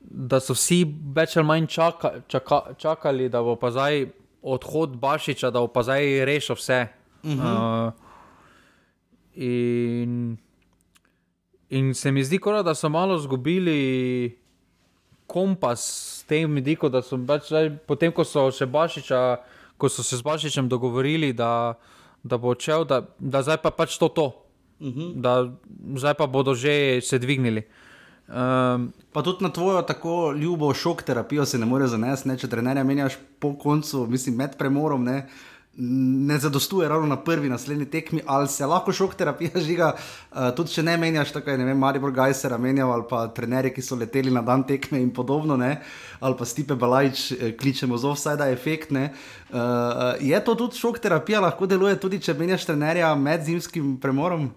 [0.00, 0.84] da so vsi
[1.16, 4.06] več ali manj čaka, čaka, čakali, da bo pa zdaj
[4.42, 6.86] odhod Bašiča, da bo pa zdaj rešil vse.
[7.24, 7.88] Uh -huh.
[7.88, 8.09] uh,
[9.34, 10.36] In,
[11.70, 14.36] in se mi zdi, kora, da so malo izgubili
[15.26, 17.52] kompas s tem vidikom, da so pač,
[17.86, 19.20] potem, ko so, Bašiča,
[19.78, 21.78] ko so se z Bašičem dogovorili, da,
[22.22, 24.26] da bo odšel, da, da zdaj pa pač to to.
[24.80, 25.00] Uh mhm.
[25.00, 25.12] -huh.
[25.20, 25.52] Da
[25.96, 27.62] zdaj pa bodo že se dvignili.
[28.30, 32.84] Um, pa tudi na tvojo tako ljubo šok terapijo se ne more zanesti, če trenerja
[32.84, 35.04] menjaš po koncu, mislim, med premorom.
[35.04, 35.26] Ne?
[35.76, 39.92] Ne zadostuje ravno na prvi naslednji tekmi, ali se lahko šok terapija žiga,
[40.32, 43.72] uh, tudi če ne menjaš, tako je, ne vem, Maribor Gajser menjal ali pa trenerji,
[43.74, 45.80] ki so leteli na dan tekme in podobno, ne?
[46.20, 48.90] ali pa Stipe Balajč, eh, kličemo z offside efekt.
[48.90, 48.98] Uh,
[50.20, 54.50] je to tudi šok terapija, lahko deluje tudi, če menjaš trenerja med zimskim premorom?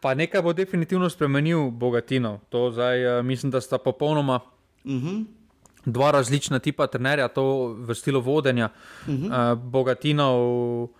[0.00, 2.40] Pa nekaj bo definitivno spremenil Bogatino.
[2.48, 4.40] To zdaj uh, mislim, da sta popolnoma.
[4.84, 5.06] Uh mhm.
[5.06, 5.43] -huh
[5.84, 8.68] dva različna tipa trenerja, to v stilu vodenja.
[9.06, 9.52] Uh -huh.
[9.52, 10.90] uh, Bogatinov, uh,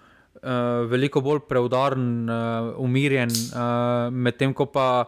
[0.88, 5.04] veliko bolj preudaren, uh, umirjen, uh, medtem ko pa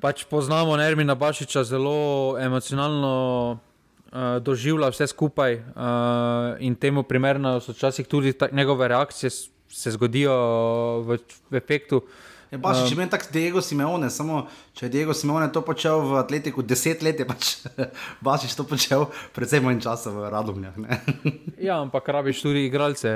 [0.00, 3.58] pač poznamo Nermina Bašiča zelo emocionalno.
[4.12, 5.62] Uh, doživlja vse skupaj, uh,
[6.58, 9.30] in temu primerno so včasih tudi ta, njegove reakcije,
[9.68, 10.32] se zgodijo
[11.00, 11.18] v,
[11.50, 12.02] v efektu, uh,
[12.50, 14.44] Je pa še meni tako Diego Simeone, samo
[14.76, 17.66] če je Diego Simeone to počel v atletiku deset let, je pač
[18.26, 20.78] Bašič to počel predvsem manj časa v Radomljah.
[21.68, 23.10] ja, ampak rabiš tudi igralce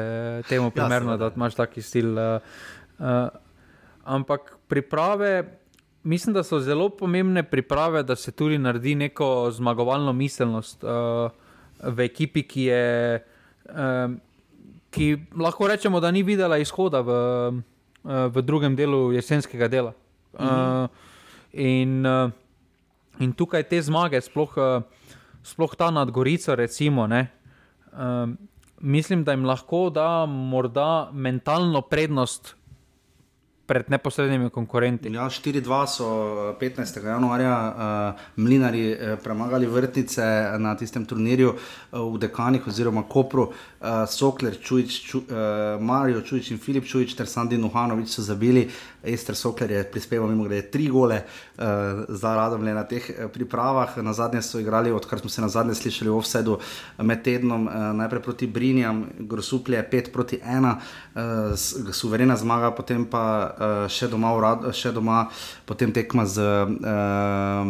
[0.51, 2.19] temu ja, primerno, ja, da imaš taki stil.
[2.19, 3.31] Uh,
[4.03, 5.61] ampak priprave,
[6.03, 10.83] mislim, da so zelo pomembne priprave, da se tudi naredi neko zmagovalno miselnost.
[10.83, 11.31] Uh,
[11.81, 12.85] v ekipi, ki je.
[13.71, 14.19] Um,
[14.91, 17.13] ki lahko rečemo, da ni videla izhoda v,
[18.05, 19.95] uh, v drugem delu jesenskega dela.
[20.33, 20.89] Uh, uh,
[21.53, 22.31] in, uh,
[23.19, 27.27] in tukaj te zmage, sploh, uh, sploh ta nad Gorico, recimo, ne,
[27.93, 28.31] uh,
[28.81, 32.55] mislim, da jim lahko da morda mentalno prednost
[33.71, 35.13] pred neposrednimi konkurenti.
[35.15, 36.07] Ja, 4-2 so
[36.61, 36.97] 15.
[36.99, 40.23] Eh, januarja uh, mlinari uh, premagali vrtnice
[40.59, 43.53] na tistem turnirju uh, v Dekanih oziroma Kopru.
[43.81, 48.67] Uh, Sokler, Čujič, Ču, uh, Marijo Čujič in Filip Čujič ter Sandi Nuhanovič so zabili.
[49.07, 51.65] Ester Sokler je prispeval mimo grede tri gole uh,
[52.09, 53.97] za Radomlje na teh pripravah.
[54.03, 56.59] Na zadnje so igrali, odkar smo se na zadnje slišali v offsetu
[56.99, 60.75] med tednom, uh, najprej proti Brinjam, Grosuplje 5 proti 1,
[61.15, 65.27] uh, suverena zmaga, potem pa uh, še, doma urad, še doma,
[65.69, 67.63] potem tekma z uh,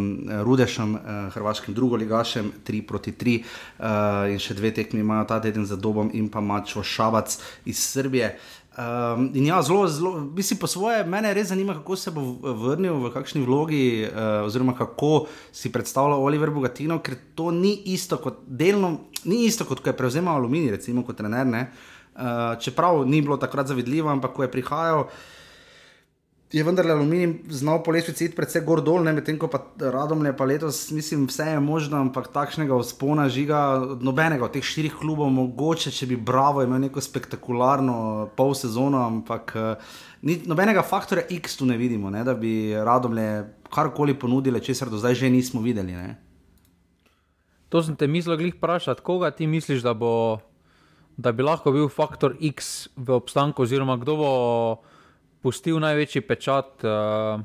[0.47, 5.67] Rudešem, uh, hrvaškim drugoligašem, 3 proti 3, uh, in še dve tekmi imajo ta teden
[5.67, 8.37] za Dobom in pa Mačo Šabac iz Srbije.
[8.71, 13.01] Um, in ja, zelo, zelo, mislim, po svoje, mene res zanima, kako se bo vrnil,
[13.03, 18.39] v kakšni vlogi, uh, oziroma kako si predstavlja Oliver Bogatino, ker to ni isto kot
[18.47, 21.51] delno, ni isto kot ko je prevzemal aluminij, recimo kot trener.
[21.51, 25.05] Uh, čeprav ni bilo takrat zavidljivo, ampak ko je prihajal.
[26.51, 30.33] Je vendar aluminij znal po lestvici iti predvsej gor dol, medtem ko pa radom je
[30.35, 35.31] pa letos, mislim, vse je možno, ampak takšnega vzpona žiga nobenega od teh štirih klubov,
[35.31, 39.95] mogoče če bi Bravo imel neko spektakularno pol sezono, ampak uh,
[40.27, 43.29] ni, nobenega faktorja X tu ne vidimo, ne, da bi radom le
[43.71, 45.95] karkoli ponudili, česar do zdaj že nismo videli.
[45.95, 46.19] Ne.
[47.71, 50.43] To sem te mislil, glih vprašati, koga ti misliš, da, bo,
[51.15, 54.33] da bi lahko bil faktor X v obstanku, oziroma kdo bo
[55.43, 57.41] pustil največji pečat uh,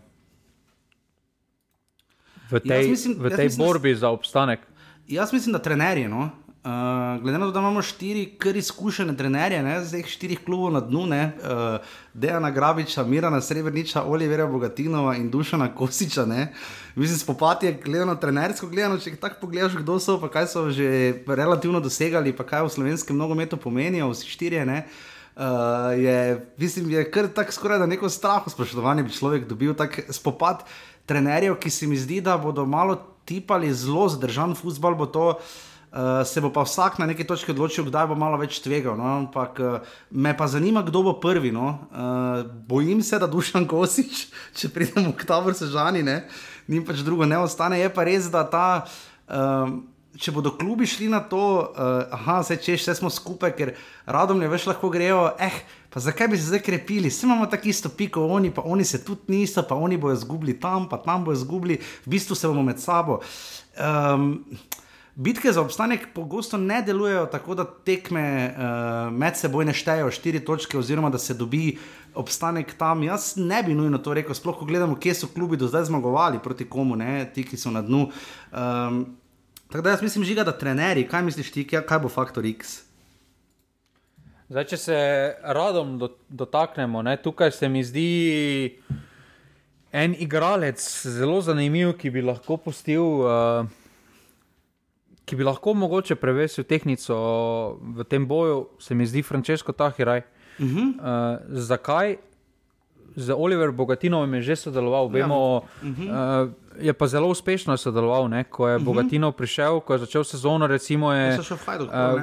[2.51, 4.59] v tej, mislim, v tej mislim, borbi za obstanek?
[5.07, 6.07] Jaz mislim, da trenerji.
[6.07, 6.29] No?
[6.65, 10.79] Uh, glede na to, da imamo štiri kar izkušene trenerje, ne, zdaj štirih klubov na
[10.81, 16.25] dnu, ne, uh, Dejana Grabiča, Mirana Srebrniča, Olivera Bogatinova in Dušana Kosiča.
[16.25, 16.53] Ne.
[16.95, 21.21] Mislim, spopad je gledano trenersko gledano, če tako pogledaš, kdo so, pa kaj so že
[21.27, 24.65] relativno dosegali, pa kaj v slovenskem nogometu pomenijo, vsi štirje.
[24.65, 24.87] Ne.
[24.89, 29.73] Uh, uh, je, mislim, je kar tako skoraj da neko strah, spoštovanje bi človek dobil,
[29.73, 30.63] tak spopad
[31.05, 35.29] trenerjev, ki se mi zdi, da bodo malo tipali zelo zdržan futbol, bo to.
[35.95, 38.97] Uh, se bo pa vsak na neki točki odločil, kdaj bo malo več tvegal.
[38.99, 39.05] No?
[39.21, 41.53] Ampak uh, me pa zanima, kdo bo prvi.
[41.55, 41.87] No?
[41.87, 44.25] Uh, bojim se, da dušan kosič,
[44.59, 46.03] če pridemo k taboru sežani,
[46.67, 47.79] ni pač drugo, ne ostane.
[47.79, 48.67] Je pa res, da ta.
[49.31, 49.79] Uh,
[50.19, 53.73] če bodo klubi šli na to, uh, aha, zdaj češ, vse smo skupaj, ker
[54.05, 55.27] radom ne veš, lahko grejo.
[55.39, 55.59] Eh,
[55.91, 57.11] pa zakaj bi se zdaj krepili?
[57.11, 60.59] Vsi imamo tako isto piko, oni pa oni se tudi niso, pa oni bojo izgubili
[60.59, 63.19] tam, pa tam bojo izgubili, v bistvu se bomo med sabo.
[63.75, 64.39] Um,
[65.15, 70.41] Bitke za obstanek pogosto ne delujejo tako, da tekme uh, med seboj ne štejejo štiri
[70.43, 71.77] točke, oziroma da se dobi
[72.15, 73.03] obstanek tam.
[73.03, 76.43] Jaz ne bi nujno to rekel, sploh ko gledamo, kje so klubi do zdaj zmagovali
[76.43, 78.09] proti komu, ne, ti, ki so na dnu.
[78.51, 79.05] Um,
[79.69, 82.81] Tako da jaz mislim, žiga, da trenerji, kaj misliš ti, kaj bo faktor X?
[84.49, 84.97] Zdaj, če se
[85.57, 85.97] radom
[86.29, 88.09] dotaknemo, ne, tukaj se mi zdi
[89.95, 93.65] en igralec zelo zanimiv, ki bi lahko postil, uh,
[95.25, 97.17] ki bi lahko mogoče prevesil tehnico
[97.97, 100.21] v tem boju, se mi zdi Francesco Tahiraj.
[100.59, 100.87] Uh -huh.
[100.93, 102.17] uh, zakaj?
[103.15, 105.63] Z Oliver Bogatinom je že sodeloval, vemo.
[105.81, 105.89] Ja.
[105.89, 106.47] Uh -huh.
[106.47, 108.43] uh, je pa zelo uspešno sodeloval, ne?
[108.43, 108.89] ko je uh mhm.
[108.89, 108.93] -huh.
[108.93, 110.67] Bogatinov prišel, ko je začel sezono.
[110.67, 112.21] Recimo, je, Hajduk, uh,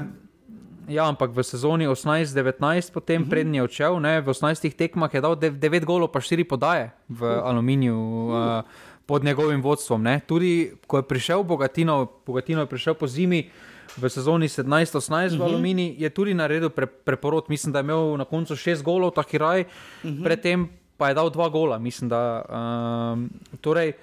[0.89, 3.27] ja, ampak v sezoni 18-19, potem uh mhm.
[3.27, 3.31] -huh.
[3.31, 4.21] prednji je odšel, ne?
[4.21, 7.49] v 18 tekmah je dal 9 golov, pa 4 podaje v uh.
[7.49, 7.99] Aluminiju.
[8.29, 8.63] Uh,
[9.07, 10.03] Pod njegovim vodstvom.
[10.03, 10.21] Ne?
[10.27, 13.51] Tudi ko je prišel Bogatino, Bogatino je prišel po zimi
[13.97, 15.29] v sezoni 17-18 uh -huh.
[15.29, 15.43] v mhm.
[15.43, 17.45] Alumini, je tudi naredil pre, preporod.
[17.49, 19.67] Mislim, da je imel na koncu šest golov, tako raj, uh
[20.11, 20.25] -huh.
[20.25, 20.69] predtem
[21.03, 21.79] pa je dal dva gola.
[21.83, 23.27] Mislim, da, um,
[23.59, 23.97] torej,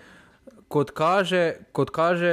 [0.68, 2.32] kot kaže, kot kaže,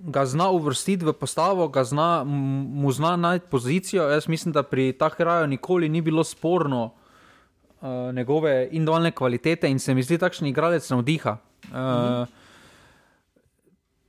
[0.00, 4.08] ga zna uvrstiti v postavo, zna, mu zna najti pozicijo.
[4.10, 9.78] Jaz mislim, da pri tah kraju nikoli ni bilo sporno uh, njegove individualne kvalitete in
[9.78, 11.36] se mi zdi, takšen igralec navdiha.
[11.70, 12.24] Uh, mhm.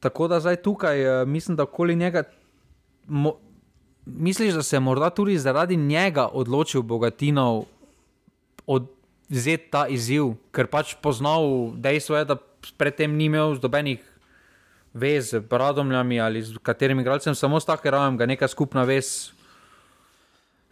[0.02, 2.24] Tako da zdaj tukaj uh, mislim, da okoli njega.
[3.06, 3.36] Mo,
[4.06, 7.64] Misliš, da se je morda tudi zaradi njega odločil Bogatinov
[8.68, 8.90] od,
[9.32, 12.40] vzeti ta izziv, ker pač poznal dejstvo, je, da
[12.78, 14.02] predtem ni imel nobenih
[14.94, 19.32] vez z Bradomljami ali z katerim igralcem, samo s takim rajem, ga neka skupna vez.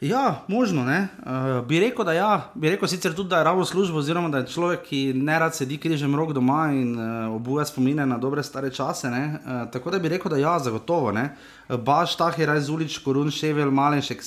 [0.02, 0.82] Ja, možno.
[0.82, 2.52] Uh, bi rekel, da ja.
[2.56, 5.56] Bi rekel sicer tudi, da je rabo službo, oziroma da je človek, ki ne rad
[5.56, 9.08] sedi križem rok doma in uh, obuja spomine na dobre stare čase.
[9.08, 11.12] Uh, tako da bi rekel, da ja, zagotovo.
[11.12, 11.36] Ne?
[11.78, 14.24] Baš Tahir, Zulič, Korun, Ševel, Malenšek,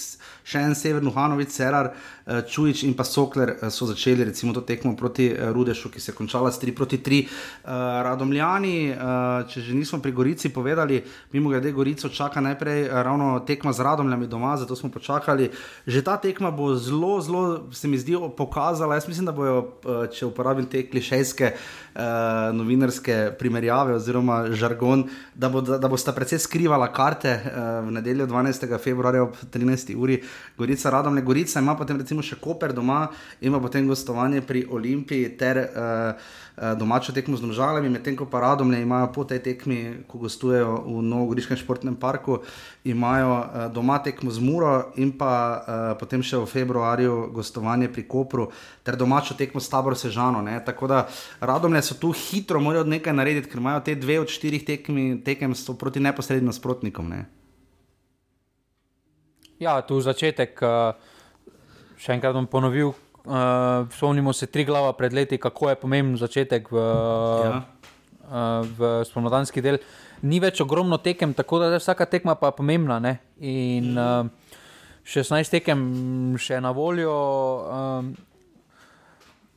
[0.46, 4.62] še en Sever, Nuhanovic, Cerar, uh, Čujič in pa Sokler uh, so začeli recimo to
[4.62, 7.22] tekmo proti uh, Rudešu, ki se je končala s 3 proti 3.
[7.22, 7.70] Uh,
[8.02, 8.94] Radomljani,
[9.50, 11.02] če že nismo pri Gorici povedali,
[11.32, 15.50] mimo grede Gorico čaka najprej ravno tekma z Radomljami doma, zato smo počakali
[15.86, 18.94] že ta tekma bo zelo, zelo, se mi zdi, pokazala.
[18.94, 21.52] Jaz mislim, da bojo, eh, če uporabim te klišejske
[21.94, 27.96] uh, novinarske primerjave oziroma žargon, da, bo, da, da boste precej skrivala karte uh, v
[27.98, 28.78] nedeljo 12.
[28.82, 29.94] februarja ob 13.
[29.96, 30.22] uri,
[30.58, 33.06] Gorica, Radomne, Gorica, ima potem recimo še Koper doma,
[33.40, 36.40] ima potem gostovanje pri Olimpiji ter uh,
[36.76, 41.02] domačo tekmo z nožalami, medtem ko pa Radomne imajo po tej tekmi, ko gostujejo v
[41.02, 42.42] Novogoriškem športnem parku,
[42.84, 45.62] imajo uh, doma tekmo z Muro in pa uh,
[45.96, 48.50] potem še v februarju gostovanje pri Kopru
[48.84, 50.42] ter domačo tekmo s tabor Sežano.
[50.42, 50.60] Ne?
[50.64, 51.06] Tako da
[51.82, 55.54] Radomne so tu hitro, morajo nekaj narediti, ker imajo te dve od štirih tekmi, tekem
[55.78, 57.08] proti neposrednim nasprotnikom.
[57.08, 57.26] Ne?
[59.58, 60.94] Ja, tu začetek, eh,
[61.98, 62.94] še enkrat bom ponovil.
[63.22, 67.62] Uh, spomnimo se tri glava pred leti, kako je pomemben začetek v, ja.
[68.26, 69.78] uh, v spomladanski del.
[70.26, 72.98] Ni več ogromno tekem, tako da je vsaka tekma pa pomembna.
[72.98, 73.20] Ne?
[73.38, 74.26] In uh,
[75.06, 77.14] 16 tekem še na voljo.
[77.62, 78.31] Uh,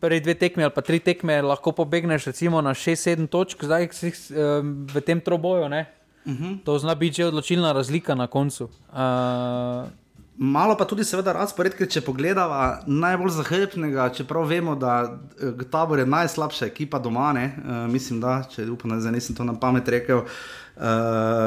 [0.05, 4.87] prvi dve tekmi ali pa tri tekme, lahko pobegneš recimo na 6-7 točk, zdaj um,
[4.93, 5.65] v tem troboju.
[5.65, 6.43] Uh mhm.
[6.43, 6.63] -huh.
[6.63, 8.63] To zna biti že odločilna razlika na koncu.
[8.63, 9.89] Uh,
[10.37, 15.99] Malo pa tudi, seveda, razpored, ker če pogledamo najbolj zahrbtnega, čeprav vemo, da eh, tabor
[15.99, 19.87] je najslabša ekipa doma, ne, uh, mislim, da če upam, da nisem to na pamet
[19.87, 20.83] rekel, uh,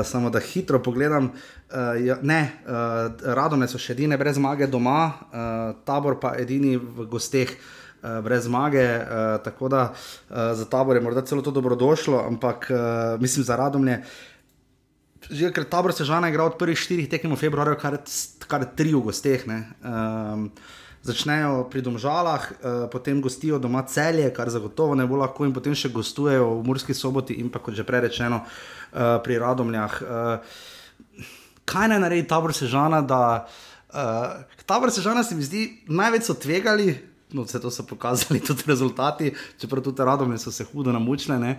[0.04, 1.24] samo da hitro pogledam.
[1.24, 6.76] Uh, ja, ne, uh, radome so še edine brez zmage doma, uh, tabor pa edini
[6.76, 7.48] v gosteh.
[7.48, 8.84] Uh, brez zmage.
[8.84, 12.70] Uh, tako da uh, za tabor je morda celo to dobrodošlo, ampak
[13.20, 14.02] mislim za radomlje.
[15.30, 17.98] Že ker tabor se žana igra od prvih štirih tekem v februarju, kar,
[18.46, 19.44] kar tri v gosteh.
[19.44, 20.50] Um,
[21.02, 22.52] začnejo pri domžalah, uh,
[22.90, 26.94] potem gostijo doma celje, kar zagotovo ne bo lahko, in potem še gostujejo v Murski
[26.94, 29.92] soboti in pa kot že prej rečeno uh, pri radomljah.
[30.02, 30.38] Uh,
[31.68, 33.46] kaj naj naredi tabor se žana, da
[33.92, 36.92] uh, tabor se žana se mi zdi največ so tvegali,
[37.32, 41.56] no, vse to so pokazali tudi rezultati, čeprav tudi radome so se hudo namučile.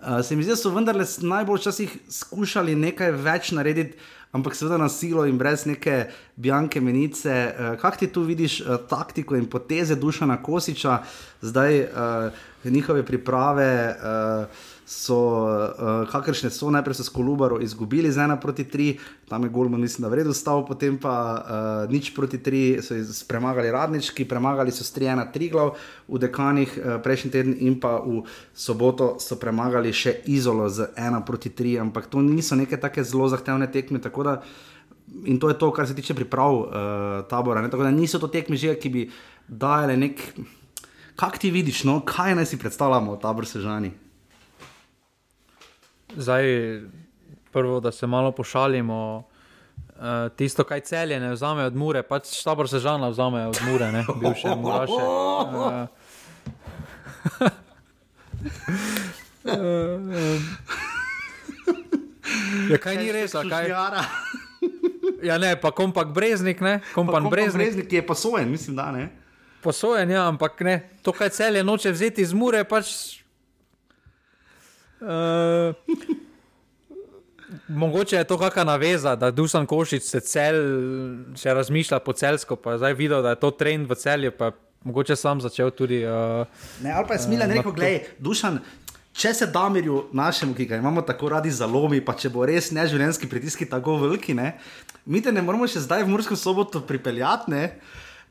[0.00, 3.98] Uh, se mi zdi, da so vendarle najbolj včasih skušali nekaj več narediti,
[4.32, 7.54] ampak seveda na silo in brez neke bianke menice.
[7.54, 10.98] Uh, Kaj ti tu vidiš uh, taktiko in poteze duša na Kosiča,
[11.42, 13.96] zdaj uh, njihove priprave?
[13.96, 19.44] Uh, so, uh, kakršne so, najprej so s Kolubaro izgubili z 1 proti 3, tam
[19.44, 24.28] je Golman, mislim, da vredno stal, potem pa uh, nič proti 3, so premagali Radnički,
[24.28, 25.72] premagali so 3-1 3 glav
[26.08, 28.20] v Dekanih uh, prejšnji teden in pa v
[28.52, 33.32] soboto so premagali še Izolo z 1 proti 3, ampak to niso neke take zelo
[33.32, 33.96] zahtevne tekme.
[35.24, 36.68] In to je to, kar se tiče priprav uh,
[37.28, 37.64] tabora.
[37.64, 37.72] Ne?
[37.72, 39.08] Tako da niso to tekme že, ki bi
[39.48, 40.20] dajale nek.
[41.16, 42.00] Kaj ti vidiš, no?
[42.04, 44.01] kaj naj si predstavljamo, tabor sežani?
[46.16, 46.44] Zdaj,
[47.52, 49.24] prvo, da se malo pošalimo.
[50.02, 53.92] Uh, tisto, kaj celje ne vzame od Mure, pač tabor se žana vzame od Mure,
[53.92, 54.92] ne bivše Muraše.
[54.92, 55.86] Uh,
[62.70, 63.74] Ja, kaj ni res, kaj je?
[65.22, 67.66] Ja, ne, pa kompak breznik, ne, kompak breznik.
[67.66, 69.08] Breznik je posojen, mislim, da ne.
[69.62, 73.21] Posojen, ja, ampak ne, to, kaj celje noče vzeti iz Mure, pač
[75.02, 75.74] Uh,
[77.68, 80.58] mogoče je to kakšna naveza, da Dusan Košič se cel,
[81.36, 84.52] še razmišlja po celsko, pa zdaj videl, da je to trend v celju, pa
[84.84, 86.04] mogoče sam začel tudi.
[86.06, 86.46] Uh,
[86.84, 88.60] ne, ali pa je smilen uh, rekel, gledaj, Dusan.
[89.12, 93.28] Če se damirju našemu, ki ga imamo tako radi zalomi, pa če bo res neživljenjski
[93.28, 94.54] pritiski tako veliki, ne,
[95.04, 97.66] mi te ne moramo še zdaj v Mursko soboto pripeljati,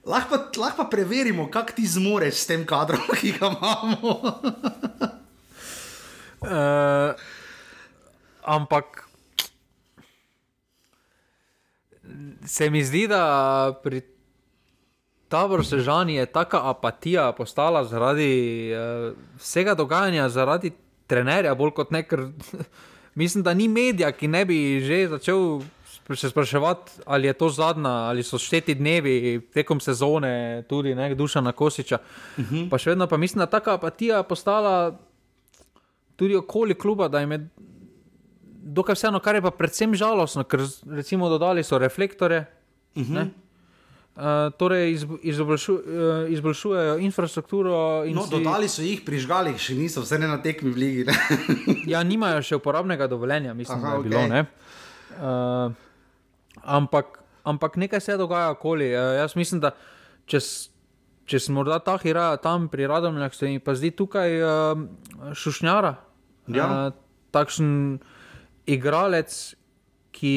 [0.10, 5.20] lahko, lahko pa preverimo, kak ti zmoreš s tem kadrom, ki ga imamo.
[6.42, 7.14] Uh,
[8.42, 9.08] ampak
[12.46, 14.02] se mi zdi, da pri
[15.30, 20.72] taboru sežani je taka apatija postala zaradi uh, vsega dogajanja, zaradi
[21.08, 22.20] trenerja, bolj kot nekaj.
[23.16, 25.62] Mislim, da ni medija, ki ne bi že začel
[26.16, 31.42] se spraševati, ali je to zadnja, ali so šteti dnevi tekom sezone, tudi nekaj duša
[31.42, 31.98] na Kosiča.
[32.38, 32.56] Uh mhm.
[32.56, 32.70] -huh.
[32.70, 34.98] Pa še vedno pa mislim, da taka apatija postala
[36.22, 37.40] tudi okoli kluba, da jim je
[38.62, 42.46] dokaj vseeno, kar je pa predvsem žalostno, ker recimo dodali so reflektore.
[42.96, 43.30] Uh -huh.
[44.16, 48.04] Uh, torej, izb, izboljšu, uh, izboljšujejo infrastrukturo.
[48.06, 51.04] No, si, dodali so jih, prižgali, še niso, vse ne na tekmi v Ligi.
[51.04, 51.14] Ne?
[51.94, 54.10] ja, nimajo še uporabnega dovoljenja, mislim, Aha, da je okej.
[54.10, 54.28] bilo.
[54.28, 54.46] ne.
[55.16, 55.72] Uh,
[56.64, 58.92] ampak, ampak nekaj se dogaja okoli.
[58.94, 59.72] Uh, jaz mislim, da
[60.26, 60.40] če,
[61.26, 64.88] če sem morda ta hira tam pri Radomljah, se mi pa zdi tukaj uh,
[65.34, 66.11] šušnjara.
[66.48, 66.66] Ja.
[66.68, 66.94] Uh,
[67.32, 68.00] takšen
[68.66, 69.56] igralec,
[70.12, 70.36] ki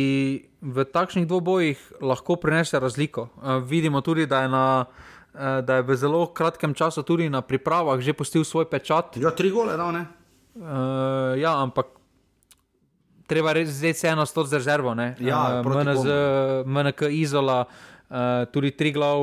[0.62, 3.28] v takšnih dvobojih lahko prinese razliko.
[3.36, 7.42] Uh, vidimo tudi, da je, na, uh, da je v zelo kratkem času tudi na
[7.42, 9.16] pripravah že pustil svoj pečat.
[9.16, 10.06] Ja, tri gole, da ne.
[10.54, 11.90] Uh, ja, ampak
[13.26, 14.94] treba res zdaj se eno stot z rezervo.
[14.94, 15.16] ne.
[15.18, 16.06] Ja, proti MNZ,
[16.66, 19.20] MNK Izola, uh, tudi tri glav,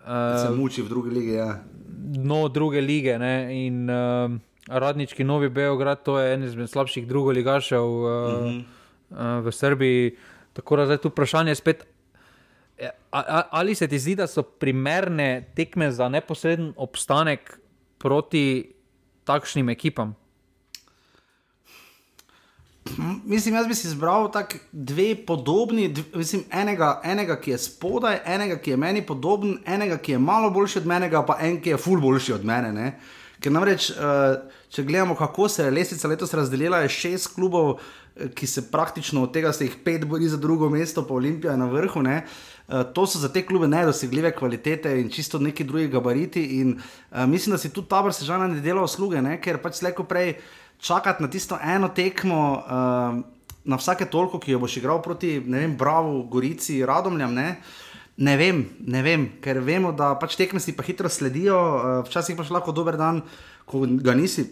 [0.00, 1.32] Se uh, muči v drugi ligi.
[1.36, 1.60] Ja.
[2.10, 3.18] dno druge lige.
[3.18, 4.30] Ne, in uh,
[4.70, 8.58] Radnički Novi Beograd, to je en izmed slabših drugoligašev uh, uh Mhm.
[9.10, 9.38] -huh.
[9.38, 10.16] uh, v Srbiji.
[10.52, 11.86] Tako da zdaj tu vprašanje spet.
[12.78, 17.60] eh, a- Ali se ti zdi, da so primerne tekme za neposreden obstanek
[17.98, 18.72] proti
[19.24, 20.14] takšnim ekipam?
[23.24, 28.18] Mislim, jaz bi si izbral tako dve podobni, dv, mislim, enega, enega, ki je spodaj,
[28.26, 31.70] enega, ki je meni podoben, enega, ki je malo boljši od menega, pa en, ki
[31.70, 32.72] je ful boljši od mene.
[32.72, 32.98] Ne?
[33.40, 34.36] Ker namreč, uh,
[34.68, 37.78] če gledamo, kako se je lestvica letos razdelila, je šest klubov,
[38.16, 41.54] eh, ki se praktično od tega se jih pet bori za drugo mesto, pa Olimpija
[41.56, 42.02] je na vrhu.
[42.02, 42.24] Ne?
[42.68, 46.44] Uh, to so za te klube nedosegljive kvalitete in čisto neki drugi gabariti.
[46.60, 49.40] In, uh, mislim, da si tudi tabor sežana ne dela usluge, ne?
[49.40, 50.36] ker pač slejko prej
[50.80, 55.64] čakati na tisto eno tekmo, uh, na vsake toliko, ki jo boš igral proti, ne
[55.64, 57.34] vem, Bravo, Gorici, Radomljam.
[57.34, 57.56] Ne?
[58.16, 62.36] Ne vem, ne vem, ker vemo, da pač tekme si pa hitro sledijo, uh, včasih
[62.36, 63.22] pa še lahko dober dan,
[63.70, 64.44] ko ga nisi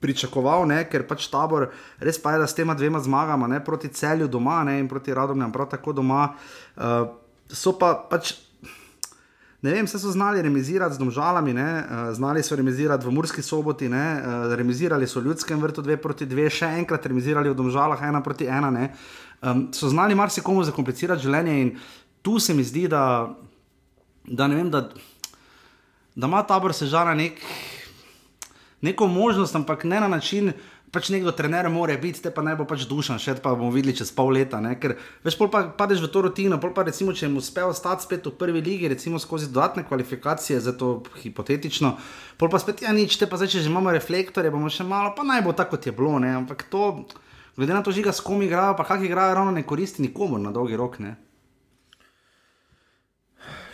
[0.00, 1.68] pričakoval, ne, ker pač tabor
[2.00, 5.14] res pa je, da s tema dvema zmagama, ne, proti celju doma ne, in proti
[5.14, 6.30] Radomljam, prav tako doma,
[6.76, 7.02] uh,
[7.46, 8.34] so pa pač.
[9.60, 13.42] Ne vem, vse so znali remizirati z domžalami, ne, uh, znali so remizirati v Murski
[13.44, 17.58] soboti, ne, uh, remizirali so v ljudskem vrtu 2 proti 2, še enkrat remizirali v
[17.58, 18.70] domžalah 1 proti 1.
[18.72, 18.88] Ne,
[19.44, 21.74] um, so znali marsikomu zakomplicirati življenje in
[22.22, 23.30] tu se mi zdi, da,
[24.24, 24.88] da ne vem, da,
[26.14, 27.40] da ima tabor sežana nek,
[28.80, 30.52] neko možnost, ampak ne na način.
[30.90, 33.92] Pač nekdo trener mora biti, te pa naj bo pač dušan, še pa bomo videli
[33.94, 34.58] čez pol leta.
[34.58, 34.72] Ne?
[34.74, 38.02] Ker veš, pol pa padeš v to rutino, pol pa recimo, če jim uspe ostati
[38.02, 41.92] spet v prvi ligi, recimo skozi dodatne kvalifikacije, zato hipotetično,
[42.42, 45.14] pol pa spet ja nič, te pa zdaj, če že imamo reflektorje, bomo še malo,
[45.14, 46.18] pa naj bo tako, kot je bilo.
[46.18, 46.34] Ne?
[46.42, 47.06] Ampak to,
[47.54, 50.50] glede na to, žiga, s kom igrajo, pa kak igrajo, ravno ne koristi nikomor na
[50.50, 50.98] dolgi rok.
[51.06, 51.14] Ne?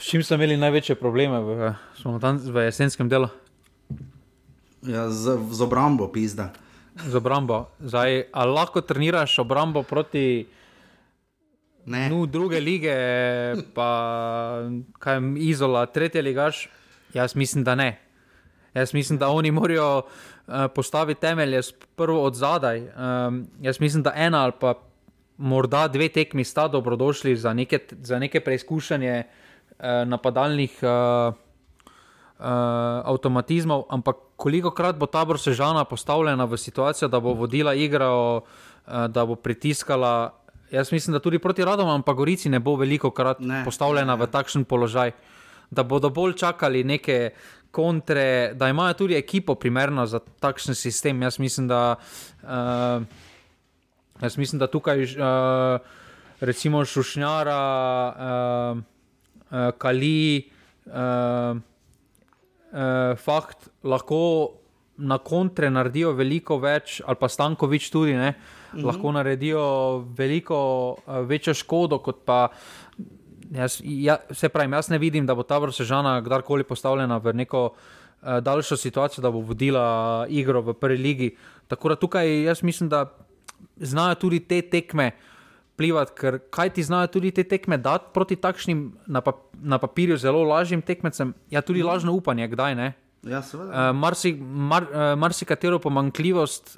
[0.06, 3.26] S čim so imeli največje probleme v, smo v jesenskem delu?
[4.86, 6.52] Ja, z, z obrambo pizda.
[6.94, 7.64] Z obrambo.
[7.82, 10.46] Zdaj, ali lahko treniraš obrambo proti
[11.90, 12.06] Ne.
[12.10, 12.94] nu, druge lige,
[13.74, 13.88] pa
[15.02, 16.68] kaj jim izola, tretje ligaš?
[17.14, 17.98] Jaz mislim, da ne.
[18.74, 21.60] Jaz mislim, da oni morajo uh, postaviti temelje
[21.96, 22.78] prvo od zadaj.
[22.78, 24.74] Um, jaz mislim, da ena ali pa
[25.36, 29.45] morda dve tekmi sta dobrodošli za neke, za neke preizkušanje uh,
[30.06, 31.34] napadalnih uh,
[32.38, 32.46] uh,
[33.04, 38.42] avtomatizmov, ampak koliko krat bo tabor sežana postavljena v situacijo, da bo vodila igro,
[38.86, 40.34] da bo pritiskala.
[40.70, 44.18] Jaz mislim, da tudi proti Radom, pa Gorici ne bo veliko krat Ne, postavljena ne,
[44.18, 44.26] ne.
[44.26, 45.12] v takšen položaj,
[45.70, 47.30] da bodo bolj čakali neke
[47.70, 51.22] kontre, da imajo tudi ekipo primerno za takšen sistem.
[51.22, 51.96] Jaz mislim, da,
[52.42, 53.02] uh,
[54.22, 55.80] jaz mislim, da tukaj uh,
[56.40, 57.62] recimo Šušnjara,
[58.76, 58.95] uh,
[59.50, 60.50] uh, Kali,
[60.86, 61.56] uh,
[62.72, 64.52] uh, fakt lahko
[64.96, 68.86] na kontre naredijo veliko več, ali pa Stankovič tudi, ne, mm -hmm.
[68.86, 69.64] lahko naredijo
[70.16, 70.58] veliko
[70.92, 72.48] uh, večjo škodo, kot pa.
[73.50, 77.64] Jaz, ja, se pravi, jaz ne vidim, da bo ta vrsežana kdarkoli postavljena v neko
[77.64, 81.36] uh, daljšo situacijo, da bo vodila igro v prvi ligi.
[81.68, 83.12] Tako da tukaj jaz mislim, da
[83.76, 85.10] znajo tudi te tekme
[85.76, 90.16] plivati, ker kaj ti znajo tudi te tekme dati proti takšnim na, pap na papirju
[90.20, 92.92] zelo lažjim tekmecem, ja tudi lažno upanje, kdaj ne.
[93.26, 93.70] Ja, seveda.
[93.72, 96.76] Uh, marsi, mar, uh, marsikatero pomankljivost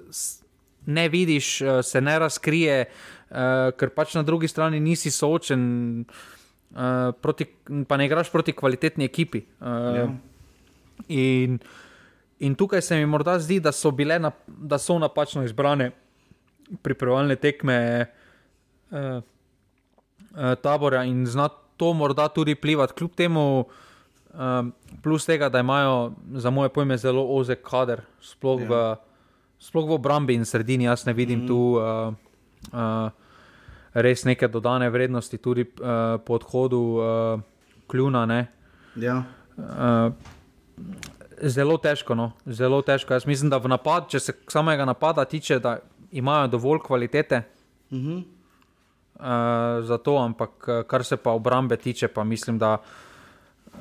[0.86, 3.36] ne vidiš, uh, se ne razkrije, uh,
[3.78, 5.62] ker pač na drugi strani nisi soočen,
[6.72, 7.46] uh, proti,
[7.88, 9.44] pa ne igraš proti kvalitetni ekipi.
[9.60, 10.08] Uh, Ja.
[11.08, 11.58] in,
[12.38, 15.90] in tukaj se mi morda zdi, da so bile na, da so napačno izbrane
[16.82, 18.17] pripravljalne tekme uh,
[20.62, 23.64] tabora in zna to morda tudi plivati, kljub temu.
[24.38, 24.72] Um,
[25.02, 28.68] plus tega, da imajo za moje pojme zelo ozek kader, sploh, ja.
[28.68, 28.96] v,
[29.58, 31.46] sploh v obrambi in sredini, jaz ne vidim mm.
[31.48, 32.12] tu uh,
[32.72, 33.10] uh,
[33.94, 37.40] res neke dodane vrednosti, tudi uh, po odhodu uh,
[37.88, 38.44] kljuna.
[39.00, 39.22] Ja.
[39.56, 40.12] Uh,
[41.42, 42.32] zelo težko, no?
[42.46, 43.16] zelo težko.
[43.16, 45.78] Jaz mislim, da v napad, če se samega napada tiče, da
[46.12, 47.42] imajo dovolj kvalitete.
[47.90, 48.24] Uh -huh.
[49.18, 52.78] Uh, za to, ampak kar se pa obrambe tiče, pa mislim, da.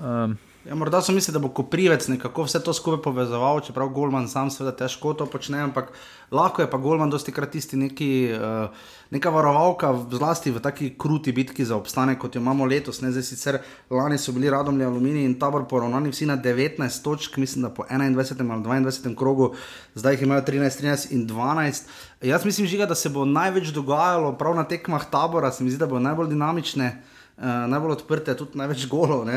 [0.03, 0.38] Um,
[0.68, 4.49] Ja, morda so mislili, da bo Koprivec nekako vse to skupaj povezoval, čeprav Golman sam
[4.51, 5.93] seveda težko to počne, ampak
[6.32, 11.32] lahko je pa Golman dosti krat tisti neki, uh, neka varovalka, zlasti v taki kruti
[11.32, 12.99] bitki za obstanek, kot jo imamo letos.
[13.01, 17.38] Ne, zdaj sicer lani so bili radomlji aluminij in tabor poravnani vsi na 19 točk,
[17.38, 19.53] mislim, da po 21 ali 22 krogu,
[19.95, 21.84] zdaj jih imajo 13, 13 in 12.
[22.22, 25.80] Jaz mislim, žiga, da se bo največ dogajalo prav na tekmah tabora, se mi zdi,
[25.80, 26.97] da bo najbolj dinamične.
[27.38, 29.33] Uh, najbolj odprte, tudi največ golov, uh,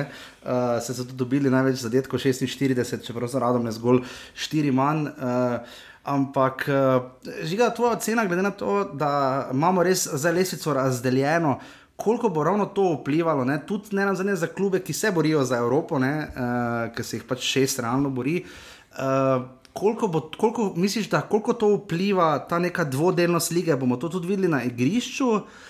[0.80, 4.00] se so tudi dobili največ zadetkov, 46, čeprav za radom je zgolj
[4.32, 5.02] 4 manj.
[5.12, 5.76] Uh,
[6.08, 6.64] ampak,
[7.44, 11.58] žiga, tvoja ocena, glede na to, da imamo res za lesico razdeljeno,
[12.00, 13.60] koliko bo ravno to vplivalo, ne?
[13.66, 17.44] tudi ne nazadnje za klube, ki se borijo za Evropo, uh, ki se jih pač
[17.44, 18.40] šest realno bori.
[18.96, 19.44] Uh,
[19.76, 23.76] koliko, bo, koliko misliš, da koliko to vpliva ta neka dvodelnost lige?
[23.76, 25.28] Bomo to tudi videli na igrišču?
[25.28, 25.68] uh,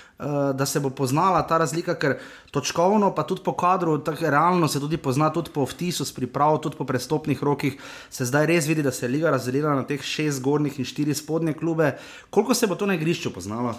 [0.55, 2.19] da se bo poznala ta razlika, ker
[2.53, 6.77] točkovno, pa tudi po kadru, tako realno se tudi pozna, tudi po vtisu, priprav, tudi
[6.77, 7.79] po prestopnih rokih,
[8.11, 11.15] se zdaj res vidi, da se je liga razdelila na teh šest zgornjih in štiri
[11.15, 11.95] spodnje klube.
[12.31, 13.75] Koliko se bo to na igrišču poznalo?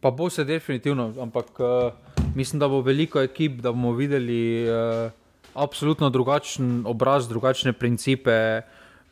[0.00, 1.92] Pa bo se definitivno, ampak uh,
[2.34, 5.10] mislim, da bo veliko ekip, da bomo videli uh,
[5.54, 8.62] absolutno drugačen obraz, drugačne principe,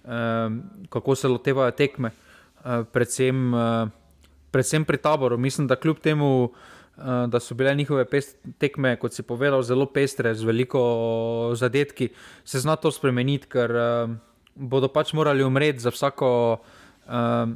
[0.05, 2.11] um, kako se lotevajo tekme.
[2.65, 3.89] Uh, predvsem uh,
[4.55, 5.39] predvsem pri taboru.
[5.41, 8.07] Mislim, da kljub temu, uh, da so bile njihove
[8.59, 10.85] tekme, kot si povedal, zelo pestre, z veliko
[11.59, 12.13] zadetki,
[12.45, 14.15] se zna to spremeniti, ker uh,
[14.55, 16.31] bodo pač morali umreti za vsako,
[17.07, 17.51] uh,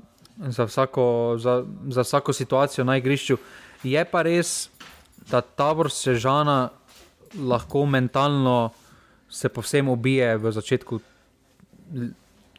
[0.49, 1.07] za, vsako,
[1.39, 3.39] za, za vsako situacijo na igrišču.
[3.87, 4.71] Je pa res,
[5.31, 6.71] da tabor sežana
[7.39, 8.71] lahko mentalno
[9.29, 11.01] se povsem ubije v začetku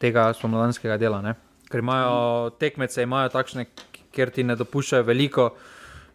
[0.00, 1.20] tega spomladanskega dela.
[1.22, 1.34] Ne?
[1.70, 3.66] Ker imajo tekmece, imajo takšne,
[4.12, 5.50] ker ti ne dopuščajo veliko.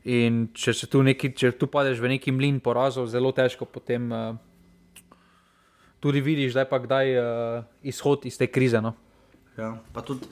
[0.05, 4.35] In če, tu, neki, če tu padeš v neki mlin porazov, zelo težko potem uh,
[5.97, 8.77] tudi vidiš, da je pa kdaj uh, izhod iz te krize.
[8.85, 8.93] No?
[9.57, 10.29] Ja, pa tudi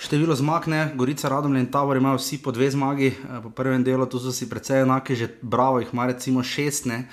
[0.00, 0.86] število zmag, ne?
[0.96, 4.32] Gorica, Radom in Tavor imajo vsi po dve zmagi, uh, po prvem delu, tu so
[4.32, 6.88] si precej enake, že bravo, jih ima recimo šest.
[6.88, 7.04] Ne?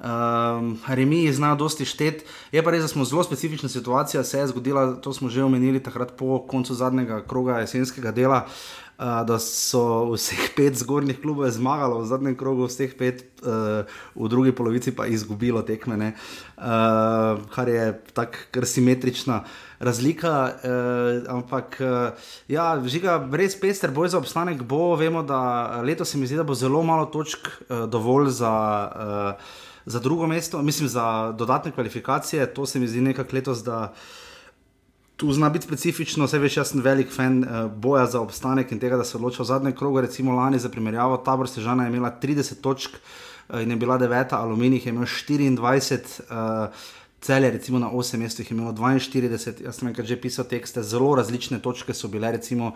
[0.00, 2.24] Um, Remi znajo dosti šteti,
[2.56, 5.80] je pa res, da smo zelo specifična situacija, se je zgodila, to smo že omenili
[5.80, 8.46] takrat po koncu zadnjega kroga jesenskega dela.
[8.48, 13.82] Uh, da so vseh pet zgornjih klubov zmagali v zadnjem krogu, vseh pet uh,
[14.14, 19.42] v drugi polovici pa izgubilo tekme, uh, kar je tako simetrična
[19.78, 20.54] razlika.
[20.62, 22.14] Uh, ampak uh,
[22.48, 24.94] ja, žiga, res pester boj za obstanek bo.
[24.94, 28.54] Vemo, da letos se mi zdi, da bo zelo malo točk uh, dovolj za.
[28.94, 33.92] Uh, Za drugo mesto, mislim, za dodatne kvalifikacije, to se mi zdi nekako letos, da
[33.92, 33.98] uh,
[35.16, 38.80] tu zna biti specifično, vse veš, jaz sem velik fan uh, boja za obstanek in
[38.82, 40.00] tega, da se odloča v zadnjem krogu.
[40.00, 44.40] Recimo lani za primerjavo, tabor Sežana je imela 30 točk uh, in je bila deveta,
[44.42, 46.20] aluminij je imel 24.
[46.30, 46.84] Uh,
[47.24, 51.14] Celje, recimo na 8 mestih, je imelo 42, jaz sem nekaj že pisal tekste, zelo
[51.16, 52.74] različne točke so bile, recimo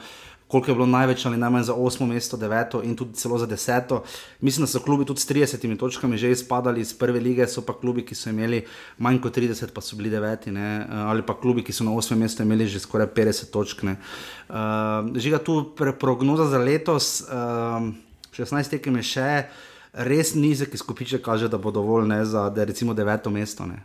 [0.48, 4.00] koliko je bilo največ ali najmanj za 8 mesto, 9 in tudi celo za 10.
[4.40, 7.72] Mislim, da so klubi tudi s 30 točkami že izpadali iz prve lige, so pa
[7.72, 8.64] klubi, ki so imeli
[8.98, 10.86] manj kot 30, pa so bili 9, ne?
[10.88, 13.84] ali pa klubi, ki so na 8 mestu imeli že skoraj 50 točk.
[13.84, 17.92] Uh, Žiga tu prognoza za letos, uh, ehm,
[18.32, 19.44] 16 tekem je še.
[19.92, 23.66] Res nizek izkupiček kaže, da bo dovolj ne, za da recimo deveto mesto.
[23.66, 23.82] Ne.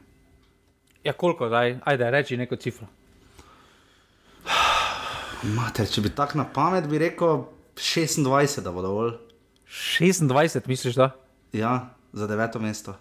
[1.04, 1.80] Ja, koliko zdaj?
[1.84, 2.88] Ajde, reči neko cifro.
[5.44, 7.44] Mater, če bi tako na pamet, bi rekel
[7.76, 9.18] 26, da bo dovolj.
[9.68, 11.10] 26, misliš, da?
[11.54, 11.74] Ja,
[12.16, 12.96] za deveto mesto.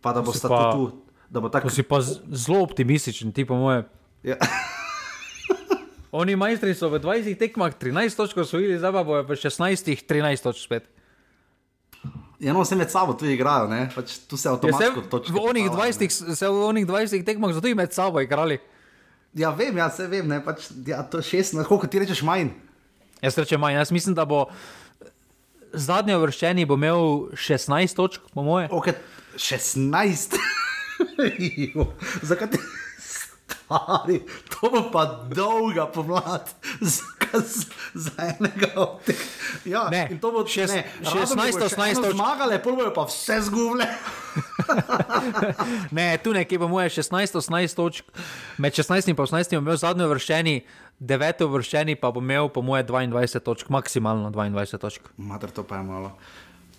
[0.00, 0.88] Pa da bo sta pa, tu.
[1.28, 1.70] Da bo tako.
[1.70, 3.84] Si pa zelo optimističen, ti po moje.
[4.24, 4.38] Ja.
[6.20, 10.46] Oni majstri so v 20 tekmah 13 točk osvojili, zdaj pa bojo v 16 13
[10.46, 10.88] točk spet.
[12.40, 15.32] Ja, no, vse med sabo tu igrajo, pač tu se avtomatsko ja, točke.
[15.32, 18.60] V onih 20, se v onih 20 tekmah zato i med sabo igrali.
[19.34, 22.52] Ja, vem, ja, se vem, ne, pač, ja, to je 16, koliko ti rečeš manj?
[23.22, 24.44] Jaz rečem manj, jaz mislim, da bo
[25.72, 28.68] zadnji vrščeni bo imel 16 točk, po moje.
[28.70, 28.92] Ok,
[29.34, 30.38] 16?
[32.22, 32.62] Zakaj ti
[33.02, 34.20] stari?
[34.54, 36.54] To bo pa dolga pomlad.
[37.94, 39.20] Za enega od teh.
[39.64, 42.10] Ja, ne, in to bo ne, 16, 18, 18.
[42.12, 43.86] Zmagale, prvo je pa vse zgubile.
[45.98, 48.04] ne, tu nekje pa mu je 16-18 točk,
[48.58, 50.56] med 16 in 18 je imel zadnji vrščeni,
[51.00, 55.10] 9 vrščeni pa bo imel po moje 22 točk, maksimalno 22 točk.
[55.16, 56.14] Mater, to pa je malo.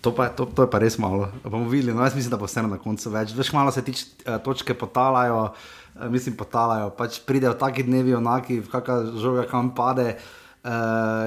[0.04, 1.32] To, pa, to, to je pa res malo.
[1.42, 3.32] Bomo videli, no, jaz mislim, da bo vseeno na koncu več.
[3.34, 6.92] Veš, malo se ti uh, točke potalajo, uh, mislim, potalajo.
[6.94, 10.12] Pač pridejo taki dnevi, onaki, kakšna žoga kam pade.
[10.14, 10.45] Uh,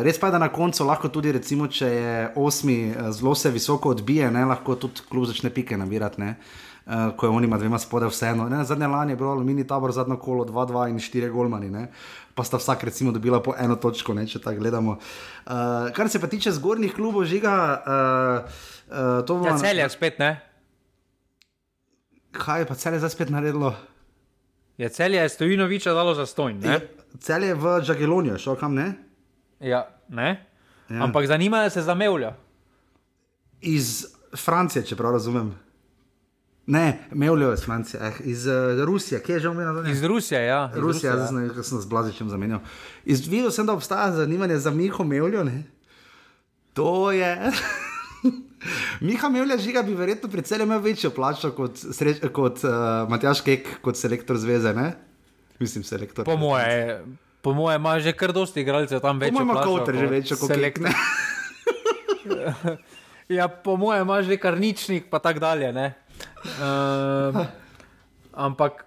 [0.03, 2.79] res pa je, da na koncu lahko tudi, recimo, če je osmi
[3.15, 6.33] zelo se visoko odbije, ne, lahko tudi klub začne pike nabirati.
[6.89, 8.47] Uh, ko je on ima dvema spodaj, vseeno.
[8.49, 11.69] Ne, zadnje lani je bilo mini tabor, zadnje kolo 2-2 in 4 golmani.
[11.69, 11.83] Ne
[12.39, 14.95] pa sta vsak recimo dobila po eno točko, ne, če tako gledamo.
[14.95, 17.51] Uh, kar se pa tiče zgornjih klubov, žiga.
[17.83, 19.49] Uh, uh, to bo.
[19.49, 20.31] Ja, cel je spet, ne?
[22.39, 23.73] Kaj je pa cel je zdaj spet naredilo?
[24.79, 26.63] Ja, cel je Stojinoviča dalo za stojn.
[26.63, 26.79] Ja,
[27.19, 28.93] cel je v Džageloniju, šel kam ne?
[29.59, 30.45] Ja, ne.
[30.89, 31.03] Ja.
[31.03, 32.33] Ampak zanima se za Mevlja.
[33.61, 34.05] Iz
[34.35, 35.51] Francije, če prav razumem.
[36.69, 38.53] Ne, Mevljo iz Francije, eh, iz uh,
[38.85, 39.89] Rusije, kje je že omenjeno?
[39.89, 40.69] Iz Rusije, ja.
[40.73, 41.49] Iz Rusija, Rusija, ja.
[41.49, 42.59] Zdaj sem z Blažičem zamenjal.
[43.05, 45.43] Videla sem, da obstaja zanimanje za Miho Mevljo.
[45.43, 45.63] Ne?
[46.73, 47.51] To je.
[49.07, 53.41] Miha Mevlja žiga bi verjetno pri celem imel večjo plačo kot, sreč, kot uh, Matjaš
[53.41, 54.73] Kek, kot selektor zveze.
[54.73, 54.93] Ne?
[55.59, 56.25] Mislim, selektor.
[56.25, 57.01] Po moje,
[57.41, 59.33] po moje ima že kar dosti igralcev tam več.
[59.33, 60.91] Mojem, ima kot že večjo kot selektor.
[63.39, 65.71] ja, po mojem, ima že kar ničnik, pa tako dalje.
[66.59, 67.45] Uh,
[68.33, 68.85] ampak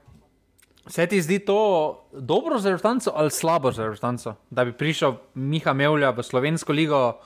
[0.86, 1.58] se ti zdi to
[2.12, 7.18] dobro za vrtanco ali slabo za vrtanco, da bi prišel Miha Mevlja v slovensko ligo?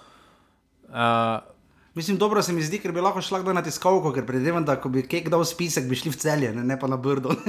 [0.89, 1.43] Uh,
[1.97, 4.91] Mislim, dobro se mi zdi, ker bi lahko šla na tiskovko, ker predvidevam, da ko
[4.93, 7.33] bi kek dal spisek, bi šli v celje, ne, ne pa na brdo.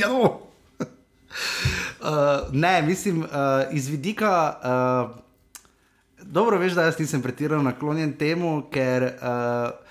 [0.00, 0.40] ja, no.
[0.80, 3.28] uh, ne, mislim, uh,
[3.72, 4.54] iz vidika.
[4.62, 5.20] Uh,
[6.22, 9.86] dobro veš, da jaz nisem pretirano naklonjen temu, ker uh,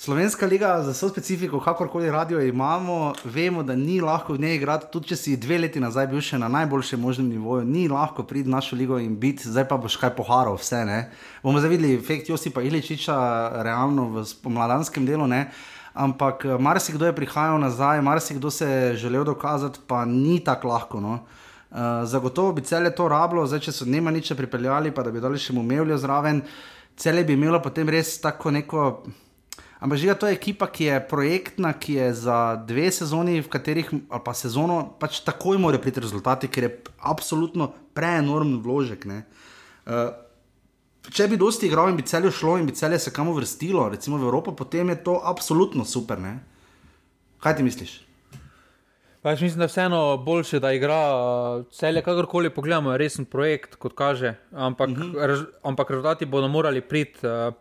[0.00, 4.86] Slovenska liga za vso specifiko, kakorkoli radio imamo, vemo, da ni lahko v njej igrati,
[4.92, 8.48] tudi če si dve leti nazaj bil še na najboljšem možnem nivoju, ni lahko priti
[8.48, 11.02] v našo ligo in biti, zdaj pa boš kaj poharal, vse ne.
[11.42, 13.16] Bomo zavideli efekt Josipa Iličiča
[13.60, 15.50] realno v pomladanskem delu, ne.
[15.94, 21.00] Ampak eh, marsikdo je prihajal nazaj, marsikdo se je želel dokazati, pa ni tako lahko.
[21.00, 21.18] No.
[21.70, 25.20] Uh, zagotovo bi cele to rablo, zdaj če so nema nič pripeljali, pa da bi
[25.22, 26.40] dali še umevljo zraven,
[26.98, 28.86] cele bi imelo potem res tako neko.
[29.80, 33.86] Ampak že to je ekipa, ki je projektna, ki je za dve sezoni, v katerih
[34.10, 39.06] pa sezono, pač takoj mora priti rezultati, ker je absolutno preenormen vložek.
[39.06, 40.10] Uh,
[41.08, 44.18] če bi dosti igral in bi celo šlo in bi celo se kam vrstilo, recimo
[44.18, 46.20] v Evropo, potem je to absolutno super.
[46.20, 46.38] Ne?
[47.40, 48.00] Kaj ti misliš?
[49.20, 51.00] Pač mislim, da je vseeno boljše, da igra
[51.76, 55.12] celje, kakorkoli pogledamo, resen projekt, kot kaže, ampak, uh mhm.
[55.12, 55.46] -huh.
[55.62, 57.26] ampak rezultati bodo morali priti.
[57.26, 57.54] Uh,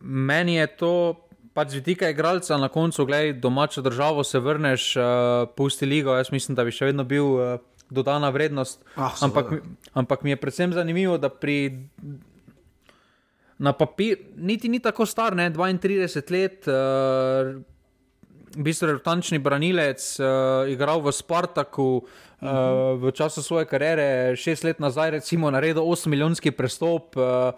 [0.00, 1.14] meni je to,
[1.54, 5.04] pač z vidika igralca, na koncu, gledaj, domačo državo se vrneš, uh,
[5.56, 7.24] pusti ligo, jaz mislim, da bi še vedno bil
[7.90, 8.84] dodana vrednost.
[8.96, 9.62] Ah, ampak,
[9.94, 11.88] ampak mi je predvsem zanimivo, da pri.
[13.58, 15.50] Na papir, niti ni tako star, ne?
[15.50, 16.68] 32 let.
[16.70, 17.58] Uh,
[18.56, 24.80] v bistvu retančni branilec, uh, igral v Spartaku, uh, v času svoje kariere, šest let
[24.80, 27.52] nazaj, recimo, naredil 8 milijonski prestop, uh,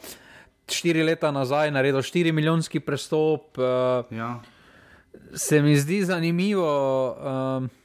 [0.67, 3.59] štiri leta nazaj, naredil 4 milijonski prestop.
[3.59, 4.41] Uh, ja.
[5.35, 7.80] Se mi zdi zanimivo, uh,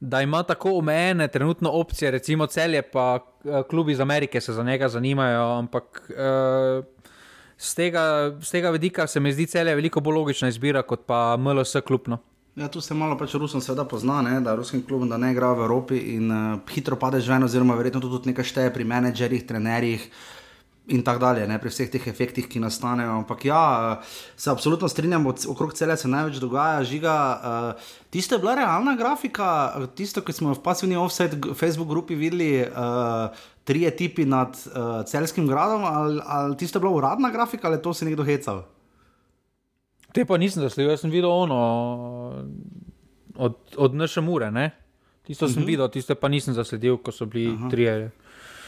[0.00, 4.62] da ima tako omejene trenutno opcije, recimo celje, pa uh, klubi iz Amerike se za
[4.62, 6.10] njega zanimajo, ampak.
[6.10, 6.84] Uh,
[7.60, 11.36] z tega, z tega vidika se mi zdi celje veliko bolj logična izbira kot pa
[11.36, 12.18] MLS klubno.
[12.56, 15.52] Ja, tu se malo pač Rusom seveda pozna, ne, da ruskim klubom da ne igra
[15.52, 20.08] v Evropi in uh, hitro pade žven, oziroma verjetno tudi nekaj šteje pri menedžerjih, trenerjih.
[20.86, 23.20] In tako dalje, ne, pri vseh teh efektih, ki nastanejo.
[23.20, 23.62] Ampak ja,
[24.00, 24.06] eh,
[24.36, 26.84] se absolutno strinjam, okrog celja se največ dogaja.
[26.84, 27.14] Žiga,
[27.74, 32.64] uh, tisto je bila realna grafika, tisto, ki smo v pasivni offset Facebook grupi videli,
[32.64, 33.30] uh,
[33.64, 38.04] tri tipi nad uh, celskim gradom, ali, ali tiste bila uradna grafika ali to si
[38.04, 38.64] nekdo hecal?
[40.12, 41.60] Te pa nisem zasledil, jaz sem videl ono
[43.36, 44.70] od, od naše mure, ne?
[45.22, 45.62] Tisto sem uh mhm.
[45.62, 45.66] -huh.
[45.66, 48.10] videl, tiste pa nisem zasledil, ko so bili tri.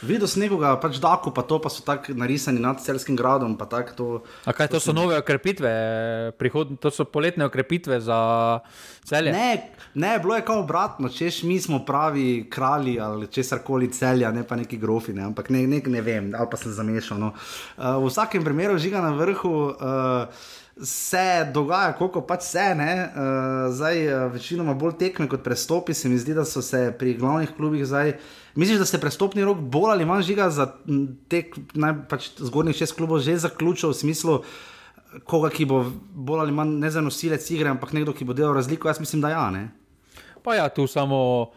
[0.03, 3.55] Videl sem nekoga, pač Daku, pa to pa so tako narisani nad celskim gradom.
[3.55, 5.71] Tak, to, A kaj to, so nove okrepitve,
[6.35, 8.17] prihod, to so poletne okrepitve za
[9.07, 9.31] celje?
[9.31, 14.31] Ne, ne bilo je kao obratno, češ mi smo pravi kralji ali česar koli celja,
[14.35, 17.21] ne pa neki grofi, ne, ampak ne, ne, ne vem, ali pa sem zamešal.
[17.21, 17.31] No.
[17.77, 19.55] Uh, v vsakem primeru žiga na vrhu.
[19.71, 20.51] Uh,
[20.81, 22.93] se dogaja, koliko pač se ne.
[23.05, 27.13] Uh, zdaj, uh, večinoma bolj tekme kot prestopi, se mi zdi, da so se pri
[27.13, 28.17] glavnih klubih zdaj.
[28.55, 30.67] Misliš, da se prestopni rok bolj ali manj žiga za
[31.29, 31.43] te
[32.09, 34.43] pač zgornjih šest klubov že zaključil v smislu
[35.25, 35.83] koga, ki bo
[36.13, 38.87] bolj ali manj ne za nosilec igre, ampak nekdo, ki bo delal razliko?
[38.87, 39.49] Jaz mislim, da ja.
[39.51, 39.69] Ne?
[40.43, 41.51] Pa ja, tu samo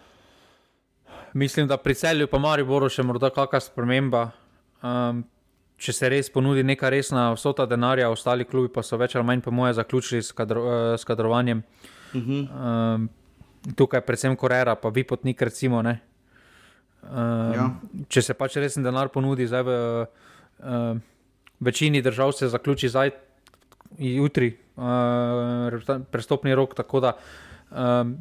[1.32, 4.30] mislim, da pri celju pa mari bo še morda kakšna sprememba.
[4.84, 5.24] Um,
[5.76, 9.42] če se res ponudi neka resna vsota denarja, ostali klubi pa so več ali manj,
[9.44, 11.62] po moje, zaključili s, kadro, uh, s kadrovanjem.
[12.14, 12.94] Uh -huh.
[12.94, 13.09] um,
[13.76, 15.82] tukaj, predvsem Korera, pa vi potnik, recimo.
[17.03, 17.66] Um, ja.
[18.11, 20.97] Če se pač resen denar ponudi, zdaj v uh,
[21.61, 23.12] večini držav se zaključi zdaj,
[24.03, 26.74] jutri, uh, prestopni rok.
[26.74, 27.12] Tako da,
[27.70, 28.16] um,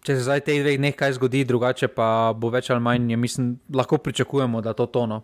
[0.00, 3.58] če se zdaj te dve dni kaj zgodi, drugače pa bo več ali manj, mislim,
[3.74, 5.22] lahko pričakujemo, da to tono.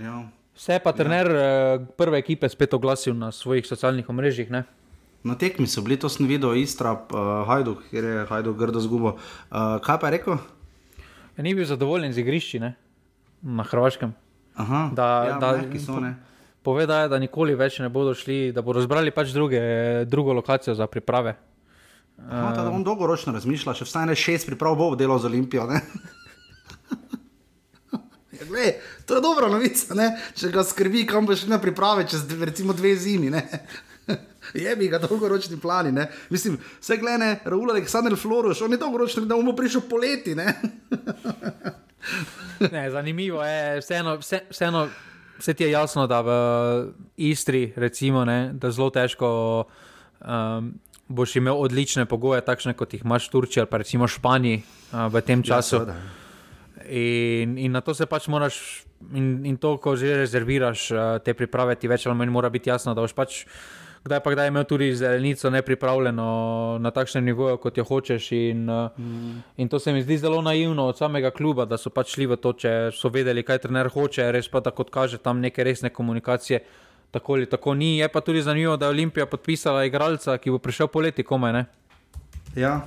[0.00, 0.22] Ja.
[0.54, 1.78] Vse pa trener ja.
[1.98, 4.50] prve ekipe spet oglasil na svojih socialnih omrežjih.
[4.54, 4.64] Ne?
[5.24, 9.16] Na tekmi so bili, to sem videl, Istra, uh, Hajduk, kjer je Hajduk grdo zgubo.
[9.16, 10.38] Uh, kaj pa je rekel?
[11.36, 12.74] Ja, ni bil zadovoljen z igrišči ne?
[13.42, 14.14] na Hrvaškem.
[14.54, 15.98] Aha, da, ja, da, so,
[16.62, 19.60] Povedal je, da nikoli več ne bodo šli, da bodo razbrali pač druge,
[20.08, 21.34] drugo lokacijo za priprave.
[22.24, 25.66] Aha, uh, on dolgoročno razmišlja, če vsaj ne šest priprav bo delal z Olimpijo.
[28.44, 28.72] Gle,
[29.08, 30.10] to je dobra novica, ne?
[30.36, 33.32] če ga skrbi, kam boš na priprave, čez recimo dve zimi.
[34.64, 35.92] Je bi ga dolgoročni plani.
[35.92, 36.08] Ne?
[36.30, 40.34] Mislim, vse glede, Raul Aleksandr Floroš, on je dolgoročni, da bomo prišli poleti.
[40.34, 40.54] Ne?
[42.74, 44.88] ne, zanimivo je, vseeno, vse, vseeno
[45.38, 46.30] vse ti je jasno, da v
[47.16, 49.64] Istri, recimo, ne, da zelo težko.
[50.20, 50.74] Um,
[51.08, 54.60] Boš imel odlične pogoje, takšne kot jih imaš v Turčiji ali pa recimo v Španiji
[54.62, 55.84] uh, v tem ja, času.
[55.84, 55.96] Ja,
[56.84, 61.32] In, in na to se pač moraš, in, in to, ko že rezerviraš uh, te
[61.36, 63.44] priprave, ti več ali manj mora biti jasno, da boš pač
[64.04, 66.26] kdaj pa kdaj imel tudi zelenico nepripravljeno
[66.80, 68.32] na takšnem nivoju, kot jo hočeš.
[68.32, 69.42] In, uh, mm.
[69.56, 72.36] in to se mi zdi zelo naivno od samega kluba, da so pač šli v
[72.36, 75.90] to, če so vedeli, kaj trener hoče, res pa da kot kaže tam neke resne
[75.90, 76.60] komunikacije.
[77.10, 77.98] Tako ali tako ni.
[77.98, 81.52] Je pa tudi zanimivo, da je Olimpija podpisala igralca, ki bo prišel poleti komaj.
[81.52, 81.64] Ne?
[82.56, 82.80] Ja.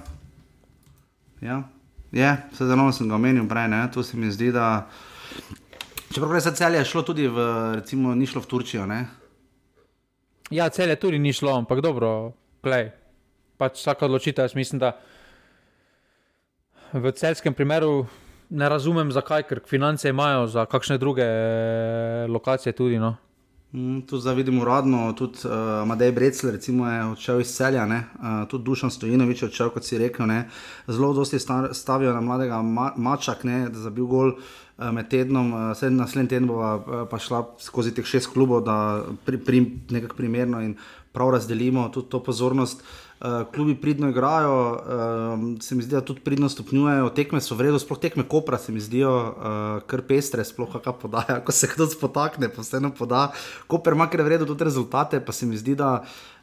[1.42, 1.64] Ja.
[2.12, 3.88] Je, se zelo sem ga omenil prej, ne?
[3.94, 4.88] tu se mi zdi, da.
[6.14, 8.86] Čeprav se celje šlo tudi v, recimo, ni šlo v Turčijo.
[8.86, 9.06] Ne?
[10.50, 12.32] Ja, celje tudi ni šlo, ampak dobro,
[12.64, 12.92] klej.
[13.60, 14.94] Pač vsaka odločitev, jaz mislim, da
[16.94, 18.06] v celskem primeru
[18.50, 21.26] ne razumem, zakaj, ker finance imajo za kakšne druge
[22.32, 23.00] lokacije tudi.
[23.00, 23.18] No?
[23.74, 28.48] Mm, tu zdaj vidimo uradno, tudi uh, Madej Brecel, recimo, je odšel iz celja, uh,
[28.48, 30.32] tudi Dušan Stojinovič je odšel, kot si rekel.
[30.32, 30.46] Ne?
[30.88, 31.40] Zelo dosti
[31.72, 33.66] stavijo na mladega ma Mačak, ne?
[33.70, 37.96] da za bil gol uh, med tednom, uh, naslednji teden bo uh, pa šla skozi
[37.98, 40.78] teh šest klubov, da pri, pri, nekako primerno in
[41.12, 42.84] prav razdelimo tudi to pozornost.
[43.18, 47.80] Uh, klubi pridno igrajo, uh, se mi zdi, da tudi pridno stopnjujejo, tekme so vredne,
[47.82, 51.90] sploh tekme kopra se mi zdijo uh, kar pestre, sploh kakšna podaja, ko se kdo
[51.90, 53.32] spotakne, pa vseeno poda.
[53.68, 55.94] Koper ima kar vredno tudi rezultate, pa se mi zdi, da.
[56.04, 56.37] Uh,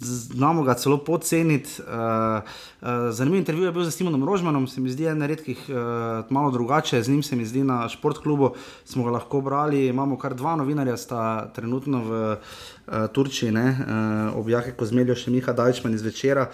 [0.00, 1.82] znamo ga celo podceniti.
[1.82, 5.70] Uh, uh, zanimiv intervju je bil z Simonom Rožmanom, se mi zdi en redkih,
[6.28, 8.54] malo drugače, z njim se mi zdi na športklubu,
[8.84, 9.86] smo ga lahko brali.
[9.86, 12.36] Imamo kar dva novinarja, sta trenutno v
[13.12, 16.50] Turčiji, uh, objake Kozmeljo, še Miha Dajčman iz večera.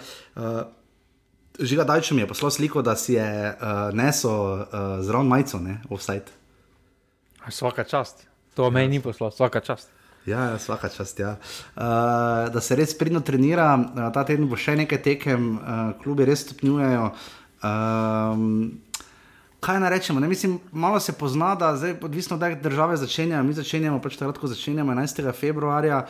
[1.59, 4.65] Žiga Dajčman mi je poslal sliko, da si je uh, nesel uh,
[5.03, 6.31] zraven majico, ne, offside.
[7.49, 8.23] Vsaka čast,
[8.55, 9.98] to meni ni poslal, vsaka čast.
[10.25, 11.19] Ja, ja, vsaka čast.
[11.19, 11.37] Ja.
[11.75, 16.27] Uh, da se res pridno trenira, uh, ta teden bo še nekaj tekem, uh, klubi
[16.27, 17.09] res stopnjujejo.
[17.63, 18.79] Um,
[19.59, 20.19] kaj naj rečemo?
[20.19, 23.43] Ne, mislim, malo se pozna, da zdaj, odvisno od države začenjajo.
[23.43, 25.31] Mi začenjamo pač takrat, ko začenjamo 11.
[25.35, 26.05] februarja,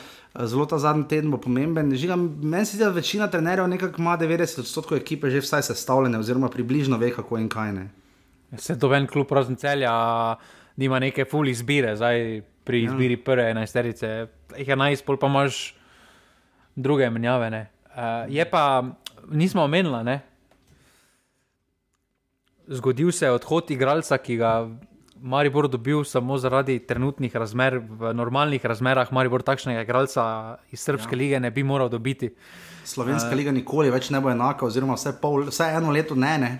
[0.45, 1.89] zelo ta zadnji teden bo pomemben.
[1.89, 6.97] Meni se zdi, da večina trenerjev nekako ima 90% ekipe že vsaj sestavljene, oziroma približno
[6.97, 7.89] ve, kako in kaj ne.
[8.57, 9.91] Se doben klub razen celja,
[10.77, 11.95] nima neke fully izbire.
[11.95, 12.91] Zdaj, pri ja.
[12.91, 14.09] izbiri prve enajsterice,
[14.53, 15.73] jih enajst, pa imaš
[16.77, 17.49] druge menjave.
[17.49, 18.83] Uh, je pa,
[19.33, 20.19] nismo omenili,
[22.67, 24.53] zgodil se je odhod igralca, ki ga.
[25.19, 30.23] Maribor dobil samo zaradi trenutnih razmer, v normalnih razmerah, Maribor takšnega igralca
[30.71, 31.19] iz Srpske ja.
[31.19, 32.29] lige ne bi moral dobiti.
[32.87, 36.37] Slovenska uh, liga nikoli več ne bo enaka, oziroma vse, pol, vse eno leto ne.
[36.39, 36.51] ne.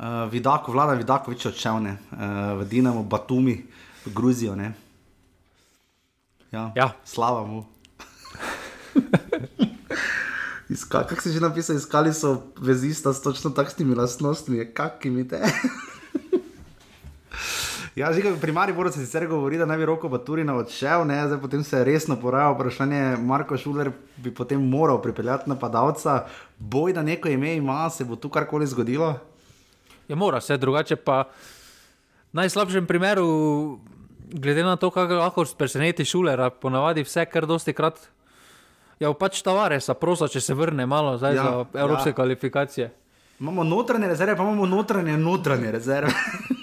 [0.00, 3.54] Uh, Vidako, vlada Vidako, več odšel ne, uh, v Dinamo, Batumi,
[4.02, 4.58] v Gruzijo.
[4.58, 4.72] Ne.
[6.52, 6.92] Ja, ja.
[7.04, 7.64] Slava mu.
[10.88, 15.40] Kako si že napisal, iskali so vezista s točno takšnimi lastnostmi, kakimi te.
[17.92, 21.26] Ja, že pri Mariboru se sicer govori, da naj bi roko Baturina odšel, ne?
[21.28, 26.24] zdaj potem se je resno porajal vprašanje, Marko Šuler bi potem moral pripeljati napadalca.
[26.58, 29.20] Boj, da neko ime ima, se bo tu karkoli zgodilo.
[30.08, 31.28] Je ja, mora se, drugače pa
[32.32, 33.28] v najslabšem primeru,
[34.32, 37.98] glede na to, kako lahko preseneti Šulera, ponavadi vse, kar dosti krat.
[39.00, 42.14] Ja, pač Tavaresa, prosim, če se vrne malo ja, za evropske ja.
[42.14, 42.90] kvalifikacije.
[43.40, 46.12] Imamo notranje rezerve, pa imamo notranje, notranje rezerve.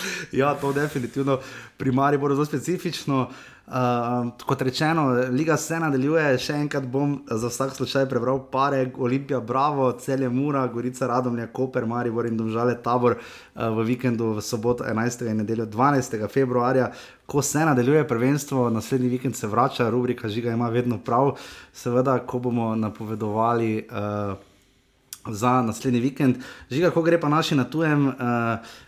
[0.40, 1.38] ja, to definitivno
[1.76, 3.28] pri Mari bo zelo specifično.
[3.66, 9.40] Uh, kot rečeno, Liga se nadaljuje, še enkrat bom za vsak slučaj prebral pare, Olimpija,
[9.40, 14.84] Bravo, Celje Mura, Gorica, Radomlja, Koper, Maribor in Domžale Tabor uh, v vikendu v soboto
[14.84, 15.24] 11.
[15.30, 16.18] in nedeljo 12.
[16.28, 16.90] februarja.
[17.26, 21.36] Ko se nadaljuje prvenstvo, naslednji vikend se vrača, rubrika Žiga ima vedno prav,
[21.72, 23.86] seveda, ko bomo napovedovali.
[23.88, 24.51] Uh,
[25.26, 26.36] za naslednji vikend.
[26.70, 28.14] Žiga, ko gre pa naši na tujem, uh,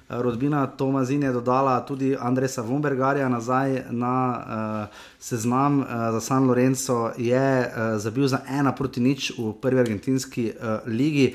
[0.09, 7.11] rodbina Tomazin je dodala tudi Andresa Vombergarja nazaj na uh, seznam uh, za San Lorenzo,
[7.19, 11.35] je uh, zabil za ena proti nič v prvi argentinski uh, ligi.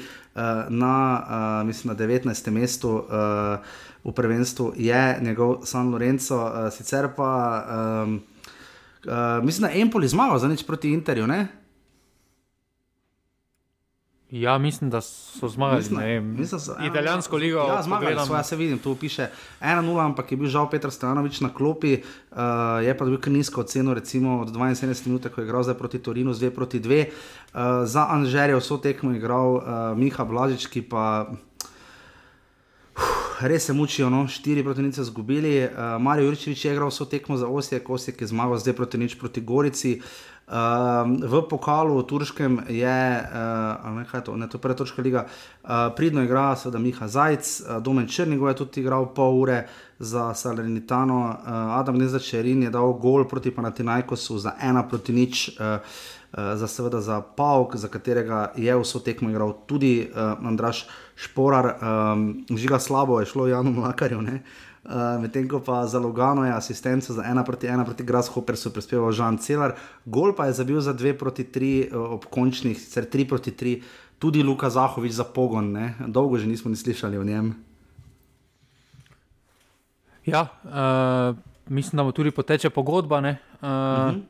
[0.69, 1.23] Na,
[1.61, 2.51] uh, mislim, na 19.
[2.51, 3.03] mestu uh,
[4.03, 7.65] v prvenstvu je njegov San Lorenzo, uh, sicer pa
[8.03, 8.21] um,
[9.05, 11.27] uh, mislim, da je Empoli zmagal za nič proti Interju.
[11.27, 11.47] Ne?
[14.31, 15.77] Ja, mislim, da so zmagali.
[15.77, 17.57] Mislim, mislim, so, Italijansko ligo.
[17.59, 19.27] Ja, zmagali so, ja se vidim, tu piše
[19.61, 21.93] 1-0, ampak je bil žal Petr Stanovič na klopi,
[22.31, 22.37] uh,
[22.83, 26.33] je pa dobil nizko oceno, recimo od 72 minut, ko je igral zdaj proti Torinu,
[26.33, 27.05] zdaj proti 2.
[27.05, 29.63] Uh, eh, za Anžerje vso tekmo je igral uh,
[29.97, 31.31] Miha Blažič, ki pa.
[33.39, 34.27] Res se mučijo, no?
[34.27, 35.63] štiri proti nič izgubili.
[35.63, 39.15] Uh, Marijo Jurčevič je igral vso tekmo za Osijek, Osijek je zmagal zdaj proti nič
[39.15, 40.01] proti Gorici.
[40.49, 45.29] Uh, v pokalu v Turškem je, uh, ne, to, ne, to je prva točka liga,
[45.29, 49.67] uh, pridno igra, seveda Miha Zajc, uh, Domen Črnigo je tudi igral pol ure
[50.01, 55.85] za Salernitano, uh, Adam Nezačerin je dal gol proti Panatinajkosu za ena proti nič, uh,
[56.33, 62.41] za seveda za Pauk, za katerega je vso tekmo igral tudi uh, Andraš Šporar, um,
[62.49, 64.17] žiga slabo je šlo Janu Mlakarju.
[64.17, 64.41] Uh,
[64.79, 69.11] Uh, Medtem ko pa za Logano je asistenca za ena proti ena proti Grasshoppersu prispeval
[69.11, 69.75] Žan Celar,
[70.05, 73.83] gol pa je zabil za dve proti tri uh, ob končnih, sicer tri proti tri,
[74.19, 75.95] tudi Luka Zahovič za pogon, ne?
[76.07, 77.53] dolgo že nismo ni slišali o njem.
[80.25, 81.35] Ja, uh,
[81.67, 83.19] mislim, da mu tudi poteče pogodba.
[83.19, 84.21] Uh, uh -huh.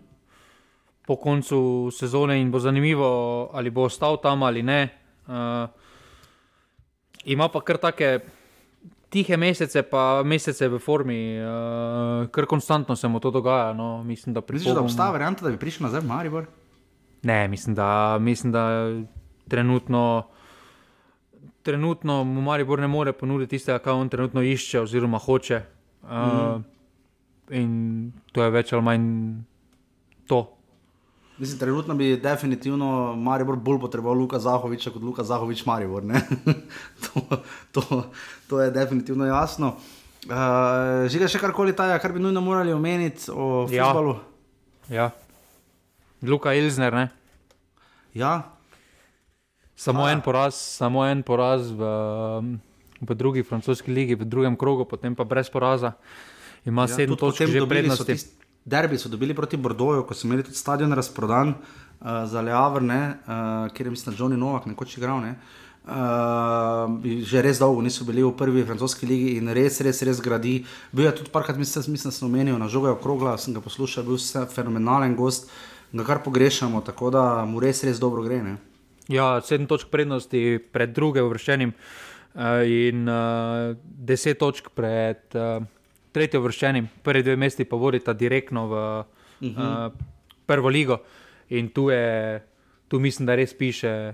[1.06, 4.90] Po koncu sezone in bo zanimivo, ali bo ostal tam ali ne.
[5.28, 5.70] Uh,
[7.26, 8.20] ima pa kar take
[9.10, 13.74] tihe mesece, pa mesece v formi, uh, kar konstantno se mu to dogaja.
[13.74, 16.46] No, mislim, da Misliš, da obstaja varianta, da bi prišel nazaj v Maribor?
[17.24, 18.90] Ne, mislim, da, mislim, da
[19.48, 20.28] trenutno,
[21.64, 25.62] trenutno mu Maribor ne more ponuditi tistega, kar on trenutno išče oziroma hoče.
[26.04, 26.64] Uh, mm.
[27.50, 29.06] In to je več ali manj
[30.30, 30.60] to.
[31.40, 36.04] Mislim, trenutno bi definitivno Maribor bolj potreboval Luka Zahoviča kot Luka Zahovič Maribor.
[37.04, 37.22] to,
[37.72, 38.04] to,
[38.50, 39.78] to je definitivno jasno.
[40.26, 43.88] Uh, Že ga še karkoli taja, kar bi nujno morali omeniti o ja.
[43.88, 44.18] futbalu.
[44.90, 45.12] Ja.
[46.26, 46.92] Luka Ilzner.
[46.94, 47.06] Ne?
[48.18, 48.50] Ja.
[49.80, 51.88] Samo en poraz, samo en poraz v,
[53.00, 55.94] v drugi francoski ligi, v drugem krogu, potem pa brez poraza.
[56.68, 58.18] Ima ja, sedem točk, že prednosti
[58.68, 63.72] derbi so dobili proti Bordoju, ko so imeli tudi stadion razprodan uh, za Leavr, uh,
[63.72, 65.24] kjer je mislim, Johnny Novak nekoč igral.
[65.24, 65.38] Ne?
[65.40, 70.66] Uh, že res dolgo niso bili v prvi francoski ligi in res, res, res gradi.
[70.92, 74.20] Bil je tudi parkrat, mislim, da sem omenil na žogo okrogla, sem ga poslušal, bil
[74.22, 75.50] je fenomenalen gost,
[75.94, 78.44] ga kar pogrešamo, tako da mu res, res dobro gre.
[78.44, 78.56] Ne?
[79.10, 85.26] Ja, sedem točk prednosti pred drugim vrščenim uh, in uh, deset točk pred.
[85.34, 85.66] Uh,
[86.12, 89.06] tretjo vrščenim, prvi dve mesti pa vodita direktno v uh
[89.42, 89.86] -huh.
[89.86, 89.94] uh,
[90.46, 90.98] prvo ligo.
[91.50, 92.42] In tu, je,
[92.88, 94.14] tu mislim, da res piše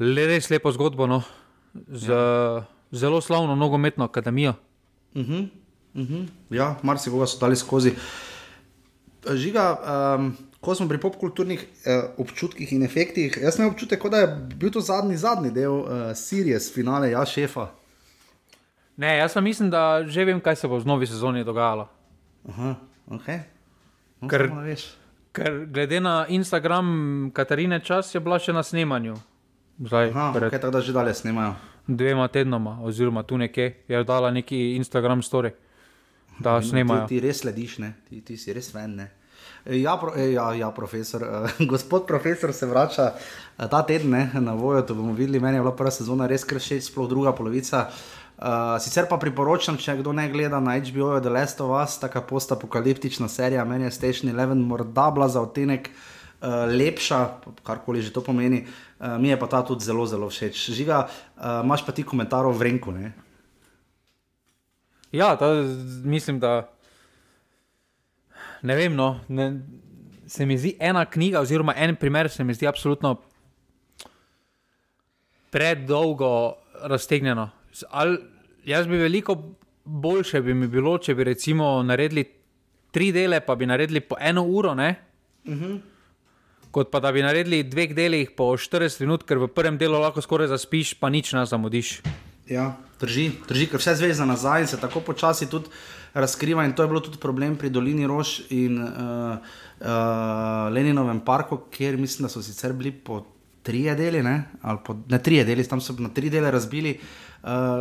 [0.00, 1.22] le res lepo zgodbo no?
[1.92, 2.64] z ja.
[2.92, 4.54] zelo slavno nogometno akademijo.
[5.14, 5.48] Uh -huh.
[5.94, 6.26] Uh -huh.
[6.50, 7.92] Ja, marsikoga so dali skozi.
[9.34, 9.78] Žiga,
[10.16, 14.70] um, ko smo pri popkulturnih uh, občutkih in efektih, jaz imam občutek, da je bil
[14.70, 17.68] to zadnji, zadnji del uh, Sirije, finale, ja, šefa.
[18.96, 21.88] Ne, jaz pa mislim, da že vem, kaj se bo z novi sezoni dogajalo.
[22.48, 22.74] Aha,
[23.06, 23.38] okay.
[24.20, 24.50] no, ker,
[25.32, 29.16] ker glede na Instagram, Katarine čas je bila še na snemanju.
[29.80, 31.54] Zdaj, Aha, pred, okay, tako da že dalje snemajo.
[31.86, 35.50] Dvema tednoma, oziroma tu nekje je dala neki Instagram story,
[36.38, 37.06] da no, snemajo.
[37.06, 37.76] Ti, ti res slediš,
[38.08, 39.00] ti, ti si res ven.
[39.64, 41.24] Ja, pro, ja, ja, profesor.
[41.72, 43.14] Gospod profesor se vrača
[43.56, 44.82] ta teden ne, na vojo.
[44.82, 45.40] To bomo videli.
[45.40, 47.88] Meni je bila prva sezona res krščen, sploh druga polovica.
[48.40, 52.22] Uh, sicer pa priporočam, če kdo ne gleda na HBO, The Last of Us, taka
[52.24, 57.18] post-apokaliptična serija, meni je Station 11 morda bila za odtenek uh, lepša,
[57.62, 58.64] karkoli že to pomeni.
[59.00, 60.70] Uh, mi je pa ta tudi zelo, zelo všeč.
[60.70, 62.92] Žiga, uh, imaš pa ti komentar o Vrenku.
[62.92, 63.12] Ne?
[65.12, 65.64] Ja, ta,
[66.04, 66.70] mislim, da
[68.62, 68.94] ne vem.
[68.94, 69.60] No, ne,
[70.26, 73.16] se mi zdi ena knjiga, oziroma en primer, se mi zdi absolutno
[75.50, 77.50] predolgo raztegnjeno.
[77.90, 78.16] Al,
[78.64, 79.36] jaz bi veliko
[79.84, 82.24] boljše bi mi bilo, če bi recimo naredili
[82.90, 84.78] tri dele, pa bi naredili po eno uro, uh
[85.46, 85.78] -huh.
[86.70, 90.22] Kot pa da bi naredili dveh delih po 40 minut, ker v prvem delu lahko
[90.22, 92.00] skoraj zaspiš, pa nič ne zamudiš.
[92.50, 95.70] Ja, drži, drži, ker vse zveza nazaj in se tako počasi tudi
[96.14, 96.64] razkriva.
[96.66, 101.98] In to je bilo tudi problem pri Dolini Rož in uh, uh, Leninovem parku, kjer
[101.98, 103.22] mislim, da so sicer bili po
[103.62, 104.36] tri deli, ne,
[104.86, 106.96] po, ne tri deli, tam so na tri dele razbili.
[106.96, 107.29] Uh,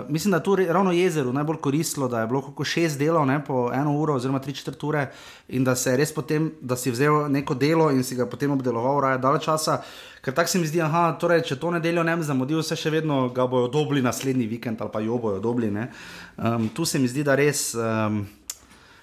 [0.08, 3.46] mislim, da je tu ravno jezero najbolj koristilo, da je bilo kako šest delov, ne,
[3.46, 5.08] po eno uro, oziroma tri četrt ure,
[5.48, 8.52] in da se je res potem, da si vzel neko delo in si ga potem
[8.52, 9.82] obdeloval, raje dalj časa.
[10.22, 12.92] Ker tako se mi zdi, aha, torej, če to nedeljo ne bi zamudil, se še
[12.92, 15.72] vedno ga bojo dobili naslednji vikend ali pa jo bojo dobili.
[16.38, 18.26] Um, tu se mi zdi, da res um,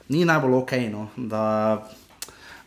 [0.09, 0.73] ni najbolj ok.
[0.93, 1.87] No, da,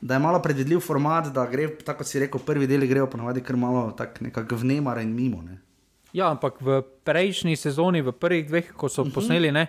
[0.01, 3.57] da je malo predvidljiv format, da gre, tako si rekel, prvi deli grejo ponovadi kar
[3.57, 5.41] malo nekako vnemar in mimo.
[5.45, 5.68] Ne.
[6.13, 9.11] Ja, ampak v prejšnji sezoni, v prvih dveh, ko so uh mhm.
[9.11, 9.15] -huh.
[9.15, 9.67] posneli, ne,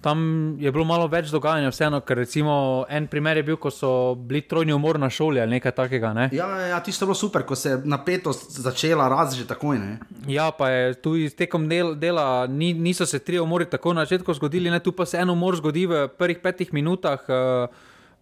[0.00, 4.14] tam je bilo malo več dogajanja, vseeno, ker recimo en primer je bil, ko so
[4.14, 6.12] bili trojni umor na šoli ali nekaj takega.
[6.12, 6.28] Ne.
[6.32, 9.78] Ja, ja, tisto je bilo super, ko se je napetost začela razviti že takoj.
[9.78, 9.98] Ne.
[10.26, 14.34] Ja, pa je tu tekom del, dela, ni, niso se tri umori tako na začetku
[14.34, 17.20] zgodili, ne, tu pa se en umor zgodi v prvih petih minutah.
[17.28, 17.68] Uh,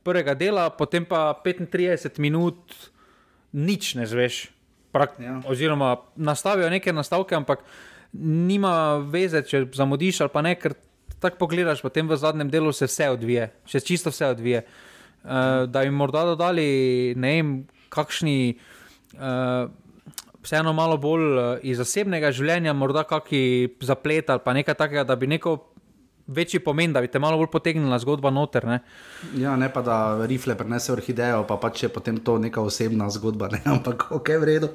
[0.03, 2.57] prvega dela, potem pa 35 minut
[3.53, 4.58] nič ne zveš.
[4.93, 5.39] Prak, ja.
[5.49, 7.65] Oziroma, nastavijo neke nastavke, ampak
[8.13, 10.75] nima veze, če zamudiš ali pa ne, ker
[11.21, 14.63] tako pogledaš, potem v zadnjem delu se vse odvije, še čisto vse odvije.
[15.19, 16.69] Uh, da bi morda dodali,
[17.19, 17.53] ne vem,
[17.93, 18.57] kakšni.
[19.19, 19.69] Uh,
[20.39, 25.27] Vseeno malo bolj iz zasebnega življenja, morda kakšni zaplet ali pa nekaj takega, da bi
[25.29, 25.57] neko
[26.29, 28.67] večji pomen, da bi te malo bolj potegnila zgodba noter.
[28.67, 28.81] Ne?
[29.41, 33.09] Ja, ne pa da rifle prenese orhidejo, pa pa če je potem to neka osebna
[33.11, 33.63] zgodba, ne?
[33.75, 34.73] ampak ok, v redu.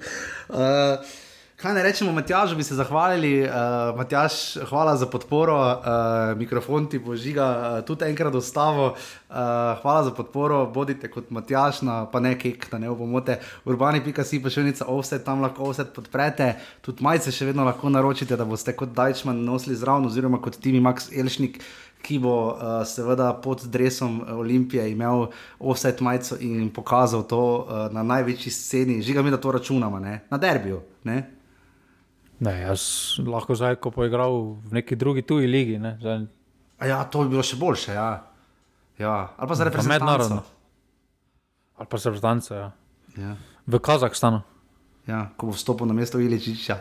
[0.49, 0.97] Uh,
[1.63, 3.43] Kaj ne rečemo, Matjaž, bi se zahvalili.
[3.43, 4.33] Uh, Matjaž,
[4.67, 7.45] hvala za podporo, uh, mikrofon ti božiga,
[7.79, 8.85] uh, tudi enkrat ostavo.
[8.87, 9.35] Uh,
[9.81, 13.37] hvala za podporo, bodite kot Matjaž, na, pa ne kek, da ne obomote.
[13.63, 16.49] Urbani.si pa še nekaj offset, tam lahko offset podprete.
[16.83, 20.81] Tudi majce še vedno lahko naročite, da boste kot Dajčman nosili zraven, oziroma kot Timi
[20.83, 21.61] Max Elšnik.
[22.03, 25.29] Ki bo uh, seveda pod drevesom Olimpije imel
[25.63, 30.17] offset majico in pokazal to uh, na največji sceni, žiga mi, da to računamo, ne?
[30.27, 30.81] na derbiju.
[31.07, 31.21] Ne?
[32.43, 32.83] Ne, jaz
[33.23, 35.79] lahko zdaj, ko poigral v neki drugi tuji ligi.
[35.79, 35.95] Ne,
[36.83, 37.95] ja, to bi bilo še boljše.
[37.95, 38.09] Ja.
[38.99, 39.33] Ja.
[39.37, 40.43] Ali pa za reprezentativno.
[41.79, 42.59] Ali pa za reprezentativno.
[42.59, 42.71] Ja.
[43.17, 43.35] Ja.
[43.67, 44.41] V Kazahstanu.
[45.07, 46.75] Ja, ko bo vstopil na mesto Iličiča.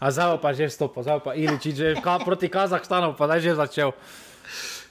[0.00, 3.52] A zdaj pa že vstopil, zdaj pa Iličič, že ka, proti Kazahstanu, pa zdaj že
[3.58, 3.90] začel.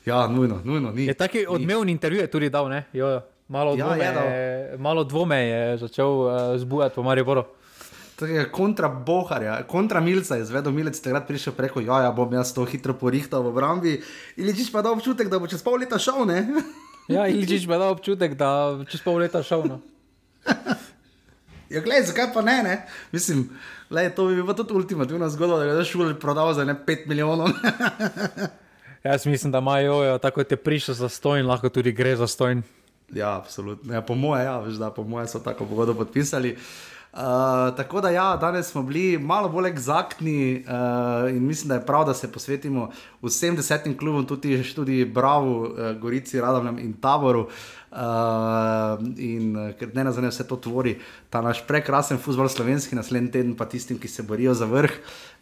[0.07, 0.91] Ja, nujno, nujno.
[0.95, 2.87] Ni, je taki odmeven intervju tudi dal, ne?
[2.95, 7.43] Jo, malo, ja, dvome, je, malo dvome je začel uh, zbujati po Mariboru.
[8.51, 12.51] Kontra Boharja, kontra Milca je zvedel, Milec je takrat prišel preko, ja, ja, bom jaz
[12.51, 13.93] to hitro porihtal v obrambi.
[14.35, 16.43] Iličič pa da občutek, da bo čez pol leta šel, ne?
[17.15, 19.63] ja, Iličič pa da občutek, da bo čez pol leta šel.
[19.71, 19.79] No.
[21.73, 22.75] ja, gledaj, zakaj pa ne, ne?
[23.15, 23.47] Mislim,
[23.87, 27.55] le, to bi bila tudi ultimativna zgodba, da bi šul prodal za ne 5 milijonov.
[29.07, 32.67] Jaz mislim, da imajo, tako te prišel za stojn, lahko tudi gre za stojn.
[33.15, 33.93] Ja, absolutno.
[33.95, 36.51] Ja, po moje, ja, veš, da po moje so tako pogodbo podpisali.
[36.51, 37.19] Uh, Uh,
[37.77, 42.05] tako da, ja, danes smo bili malo bolj egzaktni uh, in mislim, da je prav,
[42.05, 42.91] da se posvetimo
[43.21, 47.47] vsem desetim klubom, tudi, tudi Bravo, uh, Gorici, Radovnem in Taboru.
[47.91, 47.97] Uh,
[49.17, 50.99] in ker ne nazadnje vse to tvori
[51.29, 54.93] ta naš prekrasen futbol slovenski, naslednji teden pa tistim, ki se borijo za vrh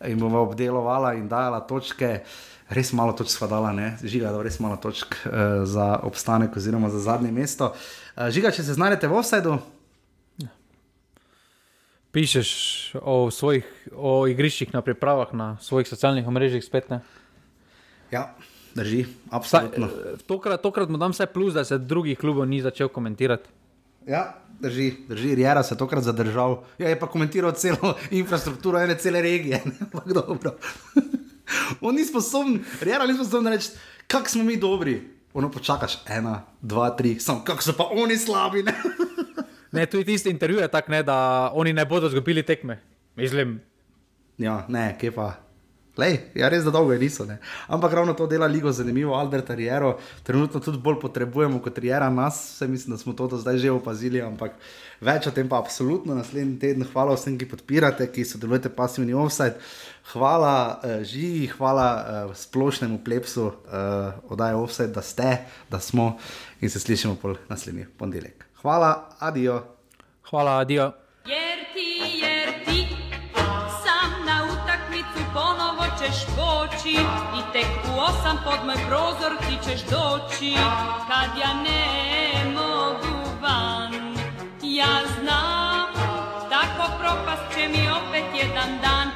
[0.08, 2.22] in bomo obdelovala in dajala točke.
[2.70, 5.32] Res malo točk smo dala, žiga, da res malo točk uh,
[5.64, 7.74] za obstanek oziroma za zadnje mesto.
[8.16, 9.60] Uh, žiga, če se znajdete v offsajdu
[12.18, 12.52] pišeš
[13.06, 16.90] o svojih o igriščih na pripravah na svojih socialnih mrežah spet.
[16.90, 17.04] Ne?
[18.10, 18.34] Ja,
[18.74, 19.90] drži, absolutno.
[19.92, 23.54] Sa, tokrat, tokrat mu dam vse plus, da se drugih klubov ni začel komentirati.
[24.10, 24.24] Ja,
[24.64, 26.64] drži, drži, Rjera se je tokrat zadržal.
[26.82, 27.94] Ja, je pa komentiral celo
[28.24, 29.62] infrastrukturo ene cele regije.
[31.86, 35.04] On ni sposoben, Rjera ni sposoben reči, kako smo mi dobri.
[35.38, 38.66] Ono počakaš, ena, dva, tri, samo kako so pa oni slabi.
[39.72, 42.80] Ne, tudi tisti intervju je tako, da oni ne bodo izgubili tekme.
[43.16, 43.60] Mislim.
[44.38, 45.48] Ja, ne, kje pa.
[45.98, 47.26] Lej, ja, res da dolgo je niso.
[47.26, 47.40] Ne.
[47.74, 52.38] Ampak ravno to dela ligo zanimivo, Albert Riero, trenutno tudi bolj potrebujemo kot Riera nas,
[52.54, 54.54] vse mislim, da smo to do zdaj že opazili, ampak
[55.02, 56.86] več o tem pa absolutno naslednji teden.
[56.94, 59.58] Hvala vsem, ki podpirate, ki sodelujete pasivni offside.
[60.14, 65.38] Hvala uh, Žigi, hvala uh, splošnemu plepsu uh, oddaje offside, da ste,
[65.72, 66.14] da smo
[66.62, 68.47] in se slišimo pol naslednji ponedeljek.
[68.62, 69.64] Hvala, adijo.
[70.30, 70.92] Hvala, adijo.
[71.26, 72.88] Jer ti, jer ti,
[73.84, 76.96] sam na utakmicu ponovo ćeš poći
[77.40, 80.54] i tek u osam pod moj prozor ti ćeš doći
[81.08, 83.94] kad ja ne mogu van.
[84.62, 85.88] Ja znam,
[86.50, 88.98] tako propast će mi opet jedan dan